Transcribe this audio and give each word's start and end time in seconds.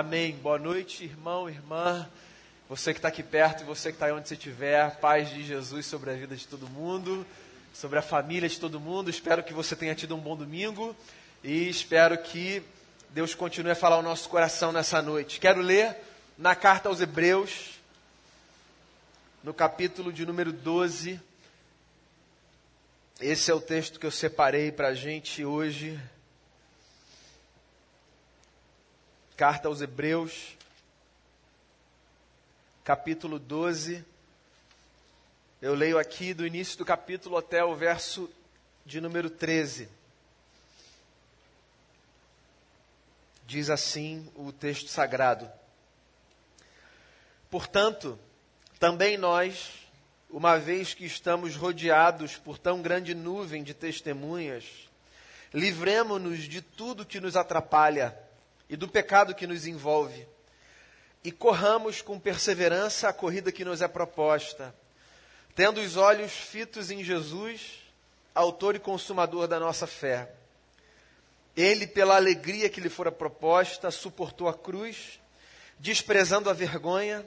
Amém. 0.00 0.30
Boa 0.40 0.60
noite, 0.60 1.02
irmão, 1.02 1.50
irmã. 1.50 2.08
Você 2.68 2.92
que 2.92 3.00
está 3.00 3.08
aqui 3.08 3.20
perto 3.20 3.62
e 3.62 3.66
você 3.66 3.90
que 3.90 3.96
está 3.96 4.14
onde 4.14 4.28
você 4.28 4.34
estiver. 4.34 4.94
Paz 5.00 5.28
de 5.28 5.42
Jesus 5.42 5.86
sobre 5.86 6.12
a 6.12 6.14
vida 6.14 6.36
de 6.36 6.46
todo 6.46 6.68
mundo, 6.68 7.26
sobre 7.74 7.98
a 7.98 8.02
família 8.02 8.48
de 8.48 8.60
todo 8.60 8.78
mundo. 8.78 9.10
Espero 9.10 9.42
que 9.42 9.52
você 9.52 9.74
tenha 9.74 9.96
tido 9.96 10.14
um 10.14 10.20
bom 10.20 10.36
domingo 10.36 10.94
e 11.42 11.68
espero 11.68 12.16
que 12.16 12.62
Deus 13.10 13.34
continue 13.34 13.72
a 13.72 13.74
falar 13.74 13.96
ao 13.96 14.02
nosso 14.02 14.28
coração 14.28 14.70
nessa 14.70 15.02
noite. 15.02 15.40
Quero 15.40 15.60
ler 15.60 15.96
na 16.38 16.54
carta 16.54 16.88
aos 16.88 17.00
Hebreus, 17.00 17.80
no 19.42 19.52
capítulo 19.52 20.12
de 20.12 20.24
número 20.24 20.52
12. 20.52 21.20
Esse 23.20 23.50
é 23.50 23.54
o 23.54 23.60
texto 23.60 23.98
que 23.98 24.06
eu 24.06 24.12
separei 24.12 24.70
para 24.70 24.90
a 24.90 24.94
gente 24.94 25.44
hoje. 25.44 26.00
Carta 29.38 29.68
aos 29.68 29.80
Hebreus, 29.80 30.56
capítulo 32.82 33.38
12. 33.38 34.04
Eu 35.62 35.74
leio 35.74 35.96
aqui 35.96 36.34
do 36.34 36.44
início 36.44 36.76
do 36.76 36.84
capítulo 36.84 37.36
até 37.36 37.62
o 37.62 37.72
verso 37.76 38.28
de 38.84 39.00
número 39.00 39.30
13. 39.30 39.88
Diz 43.46 43.70
assim 43.70 44.28
o 44.34 44.50
texto 44.50 44.88
sagrado: 44.88 45.48
Portanto, 47.48 48.18
também 48.80 49.16
nós, 49.16 49.88
uma 50.28 50.58
vez 50.58 50.94
que 50.94 51.04
estamos 51.04 51.54
rodeados 51.54 52.36
por 52.36 52.58
tão 52.58 52.82
grande 52.82 53.14
nuvem 53.14 53.62
de 53.62 53.72
testemunhas, 53.72 54.64
livremo-nos 55.54 56.40
de 56.40 56.60
tudo 56.60 57.06
que 57.06 57.20
nos 57.20 57.36
atrapalha 57.36 58.26
e 58.68 58.76
do 58.76 58.88
pecado 58.88 59.34
que 59.34 59.46
nos 59.46 59.66
envolve, 59.66 60.26
e 61.24 61.32
corramos 61.32 62.00
com 62.02 62.18
perseverança 62.18 63.08
a 63.08 63.12
corrida 63.12 63.50
que 63.50 63.64
nos 63.64 63.82
é 63.82 63.88
proposta, 63.88 64.74
tendo 65.54 65.80
os 65.80 65.96
olhos 65.96 66.32
fitos 66.32 66.90
em 66.90 67.02
Jesus, 67.02 67.82
autor 68.34 68.76
e 68.76 68.78
consumador 68.78 69.48
da 69.48 69.58
nossa 69.58 69.86
fé. 69.86 70.32
Ele, 71.56 71.86
pela 71.86 72.14
alegria 72.14 72.68
que 72.68 72.80
lhe 72.80 72.88
fora 72.88 73.10
proposta, 73.10 73.90
suportou 73.90 74.48
a 74.48 74.54
cruz, 74.54 75.18
desprezando 75.78 76.48
a 76.48 76.52
vergonha, 76.52 77.26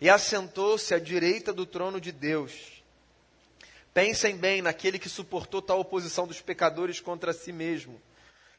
e 0.00 0.08
assentou-se 0.08 0.94
à 0.94 0.98
direita 0.98 1.52
do 1.52 1.66
trono 1.66 2.00
de 2.00 2.12
Deus. 2.12 2.82
Pensem 3.92 4.36
bem 4.36 4.62
naquele 4.62 4.98
que 4.98 5.08
suportou 5.08 5.60
tal 5.60 5.80
oposição 5.80 6.26
dos 6.26 6.40
pecadores 6.40 7.00
contra 7.00 7.32
si 7.32 7.52
mesmo, 7.52 8.00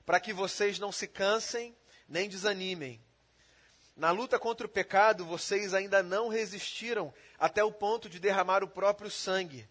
para 0.06 0.20
que 0.20 0.34
vocês 0.34 0.78
não 0.80 0.92
se 0.92 1.08
cansem 1.08 1.74
nem 2.10 2.28
desanimem. 2.28 3.00
Na 3.96 4.12
luta 4.12 4.40
contra 4.40 4.66
o 4.66 4.70
pecado, 4.70 5.26
vocês 5.26 5.74
ainda 5.74 6.02
não 6.02 6.28
resistiram 6.28 7.14
até 7.38 7.64
o 7.64 7.72
ponto 7.72 8.10
de 8.10 8.20
derramar 8.20 8.64
o 8.64 8.68
próprio 8.68 9.12
sangue. 9.12 9.68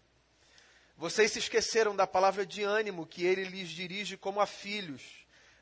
Vocês 0.95 1.31
se 1.31 1.39
esqueceram 1.39 1.95
da 1.95 2.05
palavra 2.05 2.45
de 2.45 2.63
ânimo 2.63 3.05
que 3.05 3.25
ele 3.25 3.43
lhes 3.43 3.69
dirige 3.69 4.17
como 4.17 4.39
a 4.39 4.45
filhos. 4.45 5.01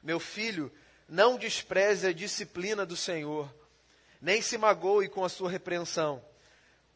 Meu 0.03 0.19
filho, 0.19 0.71
não 1.07 1.37
despreze 1.37 2.07
a 2.07 2.13
disciplina 2.13 2.85
do 2.85 2.97
Senhor, 2.97 3.53
nem 4.21 4.41
se 4.41 4.57
magoe 4.57 5.07
com 5.07 5.23
a 5.23 5.29
sua 5.29 5.49
repreensão, 5.49 6.23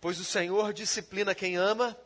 pois 0.01 0.19
o 0.19 0.25
Senhor 0.25 0.73
disciplina 0.73 1.33
quem 1.33 1.55
ama 1.55 1.97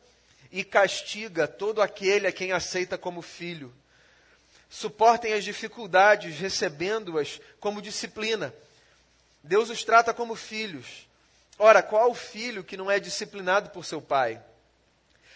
e 0.52 0.62
castiga 0.62 1.48
todo 1.48 1.82
aquele 1.82 2.26
a 2.26 2.32
quem 2.32 2.52
aceita 2.52 2.96
como 2.96 3.20
filho. 3.20 3.74
Suportem 4.68 5.32
as 5.32 5.44
dificuldades, 5.44 6.38
recebendo-as 6.38 7.40
como 7.60 7.82
disciplina. 7.82 8.54
Deus 9.42 9.70
os 9.70 9.84
trata 9.84 10.12
como 10.12 10.34
filhos. 10.34 11.06
Ora, 11.58 11.82
qual 11.82 12.14
filho 12.14 12.64
que 12.64 12.76
não 12.76 12.90
é 12.90 12.98
disciplinado 12.98 13.70
por 13.70 13.84
seu 13.84 14.02
pai? 14.02 14.42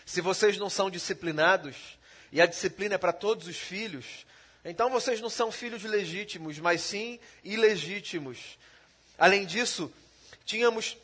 Se 0.05 0.21
vocês 0.21 0.59
não 0.59 0.69
são 0.69 0.91
disciplinados, 0.91 1.77
e 2.33 2.41
a 2.41 2.47
disciplina 2.47 2.97
é 2.97 2.99
para 2.99 3.13
todos 3.13 3.47
os 3.47 3.57
filhos, 3.57 4.27
então 4.65 4.91
vocês 4.91 5.21
não 5.21 5.31
são 5.31 5.51
filhos 5.51 5.83
legítimos, 5.85 6.59
mas 6.59 6.83
sim 6.83 7.19
ilegítimos. 7.43 8.59
Além 9.19 9.47
disso, 9.47 9.93
tínhamos 10.45 10.97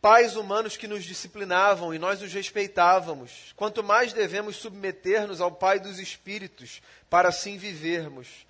pais 0.00 0.36
humanos 0.36 0.76
que 0.76 0.86
nos 0.86 1.04
disciplinavam 1.04 1.92
e 1.92 1.98
nós 1.98 2.22
os 2.22 2.32
respeitávamos. 2.32 3.52
Quanto 3.56 3.82
mais 3.82 4.12
devemos 4.12 4.56
submeter-nos 4.56 5.40
ao 5.40 5.50
Pai 5.50 5.80
dos 5.80 5.98
Espíritos 5.98 6.80
para 7.10 7.28
assim 7.28 7.56
vivermos. 7.56 8.46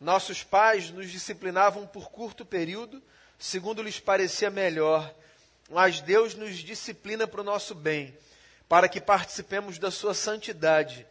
Nossos 0.00 0.42
pais 0.42 0.90
nos 0.90 1.10
disciplinavam 1.10 1.86
por 1.86 2.10
curto 2.10 2.44
período, 2.44 3.02
segundo 3.38 3.82
lhes 3.82 4.00
parecia 4.00 4.50
melhor, 4.50 5.12
mas 5.70 6.00
Deus 6.00 6.34
nos 6.34 6.56
disciplina 6.56 7.26
para 7.26 7.40
o 7.40 7.44
nosso 7.44 7.74
bem, 7.74 8.16
para 8.68 8.88
que 8.88 9.00
participemos 9.00 9.78
da 9.78 9.90
sua 9.90 10.14
santidade. 10.14 11.06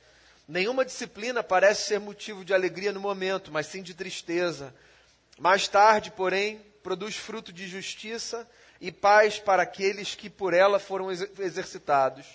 Nenhuma 0.48 0.86
disciplina 0.86 1.44
parece 1.44 1.88
ser 1.88 2.00
motivo 2.00 2.46
de 2.46 2.54
alegria 2.54 2.94
no 2.94 3.00
momento, 3.00 3.52
mas 3.52 3.68
sim 3.68 3.84
de 3.84 3.94
tristeza. 3.94 4.74
Mais 5.38 5.68
tarde, 5.68 6.12
porém, 6.12 6.62
produz 6.82 7.18
fruto 7.18 7.52
de 7.52 7.68
justiça 7.68 8.48
e 8.80 8.92
paz 8.92 9.40
para 9.40 9.64
aqueles 9.64 10.16
que 10.16 10.30
por 10.30 10.54
ela 10.54 10.80
foram 10.80 11.12
exercitados. 11.12 12.26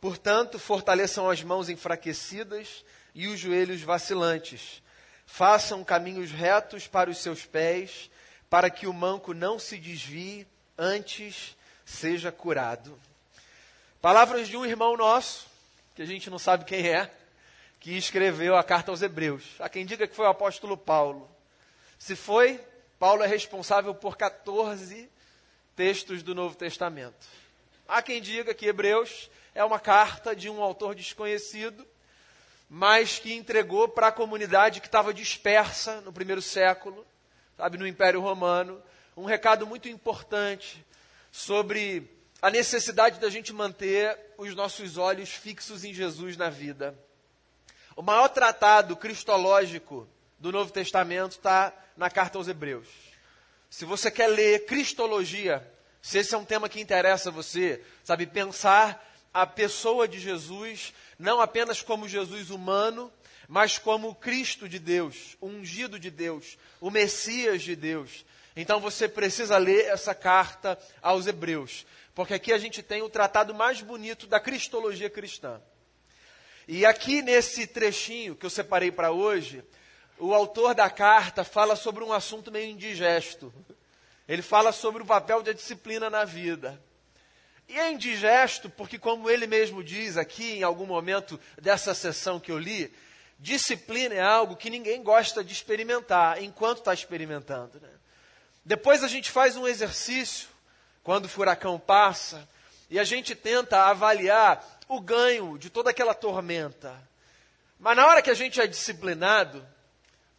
Portanto, 0.00 0.58
fortaleçam 0.58 1.28
as 1.30 1.42
mãos 1.42 1.68
enfraquecidas 1.68 2.84
e 3.14 3.28
os 3.28 3.38
joelhos 3.38 3.82
vacilantes. 3.82 4.82
Façam 5.26 5.84
caminhos 5.84 6.30
retos 6.30 6.86
para 6.86 7.10
os 7.10 7.18
seus 7.18 7.44
pés, 7.46 8.10
para 8.50 8.68
que 8.68 8.86
o 8.86 8.92
manco 8.92 9.32
não 9.32 9.58
se 9.58 9.78
desvie, 9.78 10.46
antes 10.76 11.56
seja 11.84 12.30
curado. 12.30 12.98
Palavras 14.00 14.48
de 14.48 14.56
um 14.56 14.66
irmão 14.66 14.96
nosso, 14.96 15.46
que 15.94 16.02
a 16.02 16.06
gente 16.06 16.28
não 16.28 16.38
sabe 16.38 16.64
quem 16.64 16.86
é, 16.86 17.10
que 17.80 17.96
escreveu 17.96 18.56
a 18.56 18.64
carta 18.64 18.90
aos 18.90 19.02
Hebreus. 19.02 19.44
Há 19.58 19.68
quem 19.68 19.86
diga 19.86 20.06
que 20.06 20.14
foi 20.14 20.26
o 20.26 20.30
apóstolo 20.30 20.76
Paulo. 20.76 21.30
Se 21.98 22.14
foi, 22.14 22.60
Paulo 22.98 23.22
é 23.22 23.26
responsável 23.26 23.94
por 23.94 24.16
14 24.16 25.08
textos 25.74 26.22
do 26.22 26.34
Novo 26.34 26.56
Testamento. 26.56 27.26
Há 27.86 28.00
quem 28.00 28.20
diga 28.20 28.54
que 28.54 28.66
Hebreus 28.66 29.30
é 29.54 29.64
uma 29.64 29.78
carta 29.78 30.34
de 30.34 30.48
um 30.48 30.62
autor 30.62 30.94
desconhecido, 30.94 31.86
mas 32.68 33.18
que 33.18 33.34
entregou 33.34 33.88
para 33.88 34.08
a 34.08 34.12
comunidade 34.12 34.80
que 34.80 34.86
estava 34.86 35.12
dispersa 35.12 36.00
no 36.00 36.12
primeiro 36.12 36.40
século, 36.40 37.06
sabe, 37.56 37.78
no 37.78 37.86
Império 37.86 38.20
Romano, 38.20 38.82
um 39.16 39.24
recado 39.24 39.66
muito 39.66 39.88
importante 39.88 40.84
sobre 41.30 42.10
a 42.40 42.50
necessidade 42.50 43.20
da 43.20 43.30
gente 43.30 43.52
manter 43.52 44.18
os 44.36 44.54
nossos 44.54 44.96
olhos 44.96 45.30
fixos 45.30 45.84
em 45.84 45.94
Jesus 45.94 46.36
na 46.36 46.50
vida. 46.50 46.98
O 47.96 48.02
maior 48.02 48.28
tratado 48.28 48.96
cristológico 48.96 50.08
do 50.38 50.50
Novo 50.50 50.72
Testamento 50.72 51.32
está 51.32 51.72
na 51.96 52.10
carta 52.10 52.38
aos 52.38 52.48
Hebreus. 52.48 53.13
Se 53.74 53.84
você 53.84 54.08
quer 54.08 54.28
ler 54.28 54.66
Cristologia, 54.66 55.68
se 56.00 56.18
esse 56.18 56.32
é 56.32 56.38
um 56.38 56.44
tema 56.44 56.68
que 56.68 56.80
interessa 56.80 57.28
você, 57.28 57.82
sabe, 58.04 58.24
pensar 58.24 59.04
a 59.34 59.44
pessoa 59.44 60.06
de 60.06 60.20
Jesus 60.20 60.94
não 61.18 61.40
apenas 61.40 61.82
como 61.82 62.08
Jesus 62.08 62.50
humano, 62.50 63.12
mas 63.48 63.76
como 63.76 64.14
Cristo 64.14 64.68
de 64.68 64.78
Deus, 64.78 65.36
o 65.40 65.48
ungido 65.48 65.98
de 65.98 66.08
Deus, 66.08 66.56
o 66.80 66.88
Messias 66.88 67.62
de 67.62 67.74
Deus. 67.74 68.24
Então 68.54 68.78
você 68.78 69.08
precisa 69.08 69.58
ler 69.58 69.86
essa 69.86 70.14
carta 70.14 70.78
aos 71.02 71.26
Hebreus, 71.26 71.84
porque 72.14 72.34
aqui 72.34 72.52
a 72.52 72.58
gente 72.58 72.80
tem 72.80 73.02
o 73.02 73.10
tratado 73.10 73.52
mais 73.52 73.80
bonito 73.80 74.28
da 74.28 74.38
cristologia 74.38 75.10
cristã. 75.10 75.60
E 76.68 76.86
aqui 76.86 77.22
nesse 77.22 77.66
trechinho 77.66 78.36
que 78.36 78.46
eu 78.46 78.50
separei 78.50 78.92
para 78.92 79.10
hoje, 79.10 79.64
o 80.18 80.32
autor 80.32 80.74
da 80.74 80.88
carta 80.88 81.44
fala 81.44 81.76
sobre 81.76 82.04
um 82.04 82.12
assunto 82.12 82.50
meio 82.50 82.70
indigesto. 82.70 83.52
Ele 84.28 84.42
fala 84.42 84.72
sobre 84.72 85.02
o 85.02 85.06
papel 85.06 85.42
da 85.42 85.52
disciplina 85.52 86.08
na 86.08 86.24
vida. 86.24 86.80
E 87.68 87.78
é 87.78 87.90
indigesto 87.90 88.68
porque, 88.70 88.98
como 88.98 89.28
ele 89.30 89.46
mesmo 89.46 89.82
diz 89.82 90.16
aqui 90.16 90.58
em 90.58 90.62
algum 90.62 90.86
momento 90.86 91.40
dessa 91.60 91.94
sessão 91.94 92.38
que 92.38 92.52
eu 92.52 92.58
li, 92.58 92.94
disciplina 93.38 94.14
é 94.14 94.22
algo 94.22 94.56
que 94.56 94.70
ninguém 94.70 95.02
gosta 95.02 95.42
de 95.42 95.52
experimentar 95.52 96.42
enquanto 96.42 96.78
está 96.78 96.92
experimentando. 96.92 97.80
Né? 97.80 97.88
Depois 98.64 99.02
a 99.02 99.08
gente 99.08 99.30
faz 99.30 99.56
um 99.56 99.66
exercício, 99.66 100.48
quando 101.02 101.24
o 101.24 101.28
furacão 101.28 101.78
passa, 101.78 102.48
e 102.90 102.98
a 102.98 103.04
gente 103.04 103.34
tenta 103.34 103.84
avaliar 103.84 104.64
o 104.88 105.00
ganho 105.00 105.58
de 105.58 105.70
toda 105.70 105.90
aquela 105.90 106.14
tormenta. 106.14 106.94
Mas 107.78 107.96
na 107.96 108.06
hora 108.06 108.22
que 108.22 108.30
a 108.30 108.34
gente 108.34 108.60
é 108.60 108.66
disciplinado, 108.66 109.66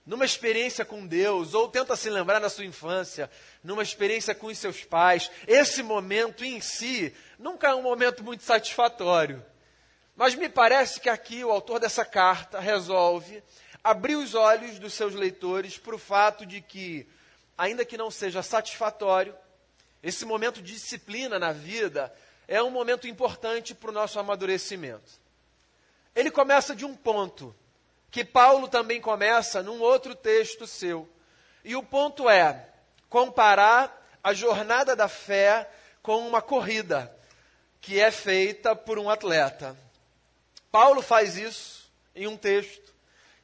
numa 0.06 0.26
experiência 0.26 0.86
com 0.86 1.06
Deus, 1.06 1.54
ou 1.54 1.68
tenta 1.68 1.96
se 1.96 2.10
lembrar 2.10 2.40
da 2.40 2.50
sua 2.50 2.66
infância, 2.66 3.30
numa 3.64 3.82
experiência 3.82 4.36
com 4.36 4.48
os 4.48 4.58
seus 4.58 4.84
pais, 4.84 5.32
esse 5.48 5.82
momento 5.82 6.46
em 6.46 6.62
si 6.62 7.14
nunca 7.40 7.70
é 7.70 7.76
um 7.76 7.82
momento 7.82 8.24
muito 8.24 8.44
satisfatório. 8.44 9.44
Mas 10.16 10.36
me 10.36 10.48
parece 10.48 11.00
que 11.00 11.10
aqui 11.10 11.44
o 11.44 11.52
autor 11.52 11.80
dessa 11.80 12.06
carta 12.06 12.60
resolve 12.60 13.44
abrir 13.84 14.16
os 14.16 14.34
olhos 14.34 14.80
dos 14.80 14.94
seus 14.94 15.14
leitores 15.14 15.78
para 15.78 15.96
o 15.96 16.00
fato 16.00 16.46
de 16.46 16.62
que 16.62 17.08
ainda 17.58 17.86
que 17.86 17.98
não 17.98 18.12
seja 18.12 18.42
satisfatório, 18.42 19.36
esse 20.02 20.26
momento 20.26 20.62
de 20.62 20.74
disciplina 20.74 21.40
na 21.40 21.52
vida 21.52 22.14
é 22.48 22.62
um 22.62 22.70
momento 22.70 23.08
importante 23.08 23.74
para 23.74 23.90
o 23.90 23.94
nosso 23.94 24.20
amadurecimento. 24.20 25.12
Ele 26.16 26.32
começa 26.32 26.76
de 26.76 26.86
um 26.86 26.96
ponto, 26.96 27.56
que 28.16 28.24
Paulo 28.24 28.70
também 28.70 29.02
começa 29.02 29.62
num 29.62 29.82
outro 29.82 30.16
texto 30.16 30.66
seu. 30.66 31.06
E 31.66 31.76
o 31.76 31.84
ponto 31.84 32.30
é 32.30 32.70
comparar 33.10 34.08
a 34.24 34.34
jornada 34.34 34.96
da 34.96 35.10
fé 35.10 35.70
com 36.02 36.26
uma 36.26 36.42
corrida 36.42 37.14
que 37.82 38.00
é 38.00 38.10
feita 38.12 38.74
por 38.74 38.98
um 38.98 39.10
atleta. 39.10 39.76
Paulo 40.72 41.02
faz 41.02 41.36
isso 41.36 41.92
em 42.16 42.26
um 42.26 42.38
texto, 42.38 42.94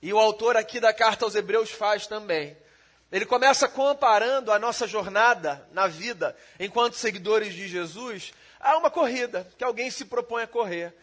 e 0.01 0.13
o 0.13 0.17
autor 0.17 0.55
aqui 0.55 0.79
da 0.79 0.93
carta 0.93 1.25
aos 1.25 1.35
Hebreus 1.35 1.69
faz 1.69 2.07
também. 2.07 2.55
Ele 3.11 3.25
começa 3.25 3.67
comparando 3.67 4.53
a 4.53 4.57
nossa 4.57 4.87
jornada 4.87 5.67
na 5.73 5.87
vida 5.87 6.33
enquanto 6.57 6.95
seguidores 6.95 7.53
de 7.53 7.67
Jesus 7.67 8.31
a 8.57 8.77
uma 8.77 8.89
corrida 8.89 9.45
que 9.57 9.65
alguém 9.65 9.91
se 9.91 10.05
propõe 10.05 10.43
a 10.43 10.47
correr. 10.47 10.95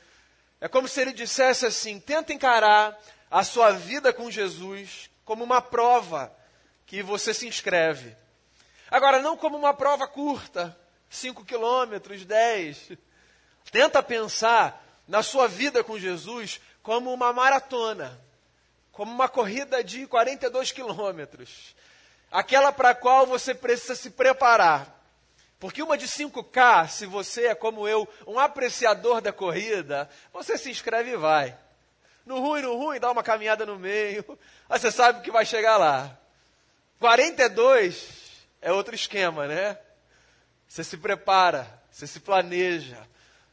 É 0.58 0.68
como 0.68 0.88
se 0.88 1.02
ele 1.02 1.12
dissesse 1.12 1.66
assim: 1.66 2.00
tenta 2.00 2.32
encarar 2.32 2.98
a 3.30 3.44
sua 3.44 3.72
vida 3.72 4.12
com 4.12 4.30
Jesus 4.30 5.10
como 5.24 5.44
uma 5.44 5.60
prova 5.60 6.32
que 6.86 7.02
você 7.02 7.34
se 7.34 7.46
inscreve. 7.46 8.16
Agora, 8.90 9.20
não 9.20 9.36
como 9.36 9.56
uma 9.56 9.74
prova 9.74 10.08
curta, 10.08 10.76
5 11.10 11.44
quilômetros, 11.44 12.24
10. 12.24 12.92
Tenta 13.70 14.02
pensar 14.02 14.82
na 15.06 15.22
sua 15.22 15.46
vida 15.46 15.84
com 15.84 15.98
Jesus 15.98 16.60
como 16.82 17.12
uma 17.12 17.32
maratona, 17.32 18.18
como 18.90 19.12
uma 19.12 19.28
corrida 19.28 19.84
de 19.84 20.06
42 20.06 20.72
quilômetros. 20.72 21.74
Aquela 22.30 22.72
para 22.72 22.90
a 22.90 22.94
qual 22.94 23.26
você 23.26 23.54
precisa 23.54 23.94
se 23.94 24.10
preparar. 24.10 24.98
Porque 25.58 25.82
uma 25.82 25.98
de 25.98 26.06
5K, 26.06 26.88
se 26.88 27.04
você 27.04 27.48
é 27.48 27.54
como 27.54 27.88
eu, 27.88 28.08
um 28.26 28.38
apreciador 28.38 29.20
da 29.20 29.32
corrida, 29.32 30.08
você 30.32 30.56
se 30.56 30.70
inscreve 30.70 31.10
e 31.10 31.16
vai. 31.16 31.58
No 32.28 32.40
ruim, 32.40 32.60
no 32.60 32.76
ruim, 32.76 33.00
dá 33.00 33.10
uma 33.10 33.22
caminhada 33.22 33.64
no 33.64 33.78
meio, 33.78 34.22
mas 34.68 34.82
você 34.82 34.92
sabe 34.92 35.22
que 35.22 35.30
vai 35.30 35.46
chegar 35.46 35.78
lá. 35.78 36.14
42 36.98 38.46
é 38.60 38.70
outro 38.70 38.94
esquema, 38.94 39.46
né? 39.46 39.78
Você 40.68 40.84
se 40.84 40.98
prepara, 40.98 41.66
você 41.90 42.06
se 42.06 42.20
planeja, 42.20 42.98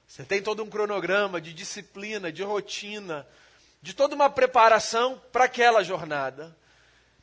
você 0.06 0.26
tem 0.26 0.42
todo 0.42 0.62
um 0.62 0.70
cronograma 0.70 1.40
de 1.40 1.54
disciplina, 1.54 2.34
de 2.34 2.44
rotina, 2.44 3.26
de 3.82 3.94
toda 3.94 4.14
uma 4.14 4.30
preparação 4.30 5.22
para 5.32 5.46
aquela 5.46 5.82
jornada. 5.82 6.54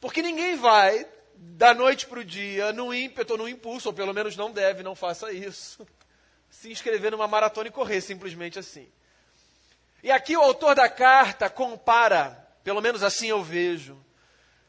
Porque 0.01 0.23
ninguém 0.23 0.57
vai 0.57 1.07
da 1.35 1.75
noite 1.75 2.07
para 2.07 2.21
o 2.21 2.25
dia, 2.25 2.73
no 2.73 2.95
ímpeto 2.95 3.37
no 3.37 3.47
impulso, 3.47 3.91
ou 3.91 3.95
pelo 3.95 4.15
menos 4.15 4.39
não 4.39 4.51
deve, 4.51 4.83
não 4.83 4.95
faça 4.95 5.31
isso. 5.31 5.87
Se 6.49 6.73
inscrever 6.73 7.11
numa 7.11 7.29
maratona 7.29 7.69
e 7.69 7.73
correr 7.73 8.01
simplesmente 8.01 8.59
assim. 8.59 8.91
E 10.03 10.11
aqui 10.11 10.37
o 10.37 10.43
autor 10.43 10.75
da 10.75 10.89
carta 10.89 11.49
compara, 11.49 12.49
pelo 12.65 12.81
menos 12.81 13.05
assim 13.05 13.29
eu 13.29 13.43
vejo, 13.43 14.05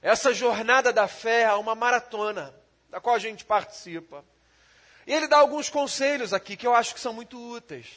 essa 0.02 0.34
jornada 0.34 0.94
da 0.94 1.08
fé 1.08 1.46
a 1.46 1.58
uma 1.58 1.74
maratona 1.74 2.54
da 2.90 3.02
qual 3.02 3.16
a 3.16 3.20
gente 3.20 3.44
participa. 3.44 4.24
E 5.08 5.14
ele 5.14 5.28
dá 5.28 5.38
alguns 5.38 5.70
conselhos 5.70 6.34
aqui 6.34 6.56
que 6.56 6.68
eu 6.68 6.76
acho 6.76 6.94
que 6.94 7.00
são 7.00 7.14
muito 7.14 7.40
úteis. 7.40 7.88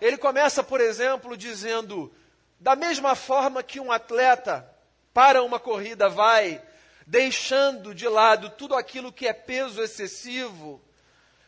Ele 0.00 0.16
começa, 0.16 0.62
por 0.62 0.80
exemplo, 0.80 1.36
dizendo: 1.36 2.10
da 2.58 2.74
mesma 2.74 3.14
forma 3.14 3.62
que 3.62 3.78
um 3.78 3.92
atleta 3.92 4.66
para 5.12 5.42
uma 5.42 5.60
corrida 5.60 6.08
vai 6.08 6.62
deixando 7.06 7.94
de 7.94 8.08
lado 8.08 8.48
tudo 8.50 8.74
aquilo 8.74 9.12
que 9.12 9.26
é 9.26 9.32
peso 9.34 9.82
excessivo, 9.82 10.82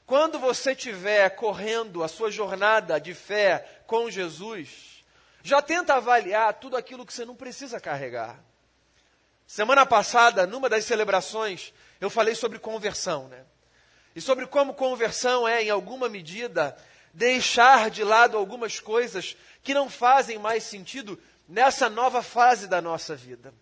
quando 0.05 0.39
você 0.39 0.73
estiver 0.73 1.31
correndo 1.31 2.05
a 2.05 2.09
sua 2.09 2.31
jornada 2.31 3.01
de 3.01 3.15
fé 3.15 3.83
com 3.87 4.11
Jesus, 4.11 4.96
já 5.47 5.63
tenta 5.63 5.95
avaliar 5.95 6.53
tudo 6.55 6.77
aquilo 6.77 7.07
que 7.07 7.13
você 7.13 7.25
não 7.25 7.37
precisa 7.37 7.79
carregar. 7.79 8.43
Semana 9.47 9.87
passada, 9.87 10.45
numa 10.45 10.69
das 10.69 10.85
celebrações, 10.85 11.73
eu 12.01 12.11
falei 12.11 12.35
sobre 12.35 12.59
conversão, 12.59 13.29
né? 13.29 13.45
E 14.17 14.21
sobre 14.21 14.45
como 14.49 14.75
conversão 14.75 15.47
é, 15.47 15.63
em 15.63 15.71
alguma 15.71 16.09
medida, 16.09 16.77
deixar 17.15 17.91
de 17.91 18.03
lado 18.03 18.37
algumas 18.37 18.81
coisas 18.81 19.37
que 19.63 19.73
não 19.73 19.89
fazem 19.89 20.37
mais 20.37 20.65
sentido 20.65 21.17
nessa 21.49 21.89
nova 21.89 22.25
fase 22.25 22.67
da 22.67 22.83
nossa 22.83 23.15
vida. 23.15 23.55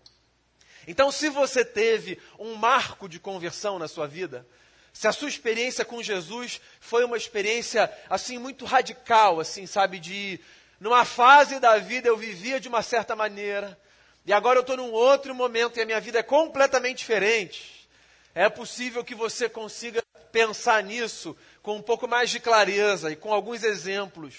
Então, 0.88 1.12
se 1.12 1.28
você 1.28 1.62
teve 1.62 2.18
um 2.38 2.54
marco 2.54 3.06
de 3.06 3.20
conversão 3.20 3.78
na 3.78 3.88
sua 3.88 4.06
vida, 4.06 4.46
se 4.90 5.06
a 5.06 5.12
sua 5.12 5.28
experiência 5.28 5.84
com 5.84 6.02
Jesus 6.02 6.62
foi 6.80 7.04
uma 7.04 7.18
experiência 7.18 7.92
assim 8.08 8.38
muito 8.38 8.64
radical, 8.64 9.38
assim, 9.38 9.66
sabe, 9.66 9.98
de 9.98 10.40
numa 10.80 11.04
fase 11.04 11.58
da 11.58 11.78
vida 11.78 12.08
eu 12.08 12.16
vivia 12.16 12.60
de 12.60 12.68
uma 12.68 12.82
certa 12.82 13.14
maneira, 13.14 13.78
e 14.26 14.32
agora 14.32 14.58
eu 14.58 14.62
estou 14.62 14.76
num 14.76 14.92
outro 14.92 15.34
momento 15.34 15.78
e 15.78 15.82
a 15.82 15.86
minha 15.86 16.00
vida 16.00 16.18
é 16.18 16.22
completamente 16.22 16.98
diferente. 16.98 17.88
É 18.34 18.48
possível 18.48 19.04
que 19.04 19.14
você 19.14 19.48
consiga 19.48 20.02
pensar 20.32 20.82
nisso 20.82 21.36
com 21.62 21.76
um 21.76 21.82
pouco 21.82 22.08
mais 22.08 22.30
de 22.30 22.40
clareza 22.40 23.10
e 23.10 23.16
com 23.16 23.32
alguns 23.32 23.62
exemplos. 23.62 24.34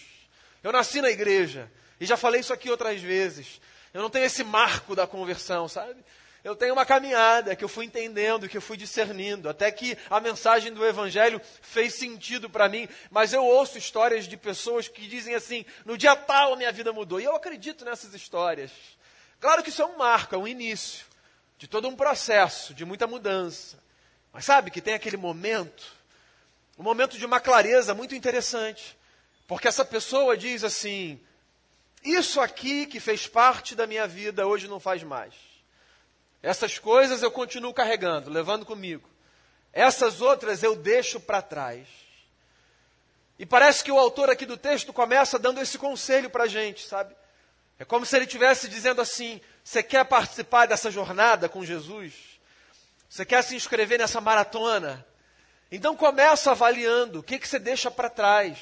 Eu 0.64 0.72
nasci 0.72 1.02
na 1.02 1.10
igreja 1.10 1.72
e 2.00 2.06
já 2.06 2.18
falei 2.18 2.42
isso 2.42 2.52
aqui 2.52 2.70
outras 2.70 3.00
vezes. 3.00 3.62
Eu 3.94 4.02
não 4.02 4.10
tenho 4.10 4.26
esse 4.26 4.44
marco 4.44 4.96
da 4.96 5.08
conversão, 5.08 5.68
sabe? 5.70 5.96
Eu 6.46 6.56
tenho 6.56 6.74
uma 6.74 6.86
caminhada 6.86 7.56
que 7.56 7.64
eu 7.64 7.68
fui 7.68 7.86
entendendo, 7.86 8.48
que 8.48 8.56
eu 8.56 8.62
fui 8.62 8.78
discernindo, 8.78 9.50
até 9.50 9.72
que 9.72 9.98
a 10.12 10.20
mensagem 10.20 10.72
do 10.72 10.86
Evangelho 10.86 11.42
fez 11.60 11.96
sentido 11.96 12.48
para 12.48 12.70
mim. 12.70 12.88
Mas 13.10 13.34
eu 13.34 13.44
ouço 13.44 13.80
histórias 13.80 14.28
de 14.28 14.38
pessoas 14.38 14.88
que 14.88 15.08
dizem 15.08 15.34
assim: 15.34 15.66
no 15.84 15.98
dia 15.98 16.16
tal 16.16 16.54
a 16.54 16.56
minha 16.56 16.72
vida 16.72 16.94
mudou. 16.94 17.20
E 17.20 17.24
eu 17.24 17.36
acredito 17.36 17.84
nessas 17.84 18.14
histórias. 18.14 18.70
Claro 19.40 19.64
que 19.64 19.70
isso 19.70 19.82
é 19.82 19.88
um 19.88 19.98
marco, 19.98 20.36
é 20.36 20.38
um 20.38 20.48
início 20.48 21.08
de 21.58 21.68
todo 21.68 21.88
um 21.88 21.96
processo, 21.96 22.76
de 22.76 22.86
muita 22.86 23.08
mudança. 23.08 23.80
Mas 24.32 24.46
sabe 24.46 24.70
que 24.70 24.82
tem 24.82 24.94
aquele 24.94 25.18
momento, 25.18 25.84
um 26.78 26.84
momento 26.84 27.18
de 27.18 27.26
uma 27.26 27.40
clareza 27.40 27.96
muito 27.96 28.14
interessante. 28.14 28.96
Porque 29.48 29.68
essa 29.68 29.84
pessoa 29.84 30.38
diz 30.38 30.64
assim: 30.64 31.20
Isso 32.04 32.40
aqui 32.40 32.86
que 32.86 33.00
fez 33.00 33.26
parte 33.26 33.74
da 33.74 33.88
minha 33.88 34.06
vida 34.06 34.46
hoje 34.46 34.68
não 34.68 34.80
faz 34.80 35.02
mais. 35.02 35.55
Essas 36.46 36.78
coisas 36.78 37.24
eu 37.24 37.32
continuo 37.32 37.74
carregando, 37.74 38.30
levando 38.30 38.68
comigo. 38.68 39.10
Essas 39.74 40.22
outras 40.22 40.62
eu 40.62 40.76
deixo 40.76 41.20
para 41.20 41.42
trás. 41.42 41.88
E 43.40 43.48
parece 43.48 43.84
que 43.84 43.92
o 43.92 43.98
autor 43.98 44.30
aqui 44.30 44.46
do 44.46 44.56
texto 44.56 44.94
começa 44.94 45.40
dando 45.40 45.60
esse 45.60 45.80
conselho 45.80 46.30
para 46.30 46.44
a 46.44 46.48
gente, 46.48 46.86
sabe? 46.86 47.16
É 47.80 47.84
como 47.84 48.06
se 48.06 48.16
ele 48.16 48.26
estivesse 48.26 48.70
dizendo 48.70 49.02
assim: 49.02 49.42
você 49.64 49.82
quer 49.82 50.06
participar 50.06 50.68
dessa 50.68 50.92
jornada 50.92 51.50
com 51.50 51.66
Jesus? 51.66 52.14
Você 53.10 53.26
quer 53.26 53.44
se 53.44 53.56
inscrever 53.56 53.98
nessa 53.98 54.22
maratona? 54.22 55.04
Então 55.72 55.96
começa 55.96 56.52
avaliando 56.52 57.22
o 57.22 57.24
que, 57.24 57.40
que 57.40 57.48
você 57.48 57.58
deixa 57.58 57.90
para 57.90 58.08
trás. 58.08 58.60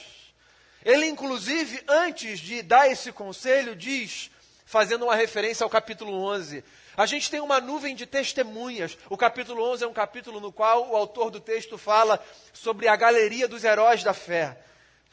Ele, 0.86 1.06
inclusive, 1.06 1.84
antes 1.86 2.40
de 2.40 2.62
dar 2.62 2.90
esse 2.90 3.12
conselho, 3.12 3.76
diz, 3.76 4.32
fazendo 4.66 5.04
uma 5.04 5.16
referência 5.16 5.66
ao 5.66 5.70
capítulo 5.70 6.14
11, 6.14 6.64
a 6.96 7.06
gente 7.06 7.30
tem 7.30 7.42
uma 7.42 7.60
nuvem 7.60 7.96
de 7.96 8.06
testemunhas. 8.06 8.98
O 9.10 9.18
capítulo 9.18 9.64
11 9.72 9.84
é 9.84 9.88
um 9.88 9.94
capítulo 9.94 10.40
no 10.40 10.52
qual 10.52 10.90
o 10.92 10.96
autor 10.96 11.32
do 11.32 11.40
texto 11.40 11.78
fala 11.78 12.24
sobre 12.52 12.88
a 12.88 12.96
galeria 12.96 13.48
dos 13.48 13.64
heróis 13.64 14.04
da 14.04 14.14
fé 14.14 14.58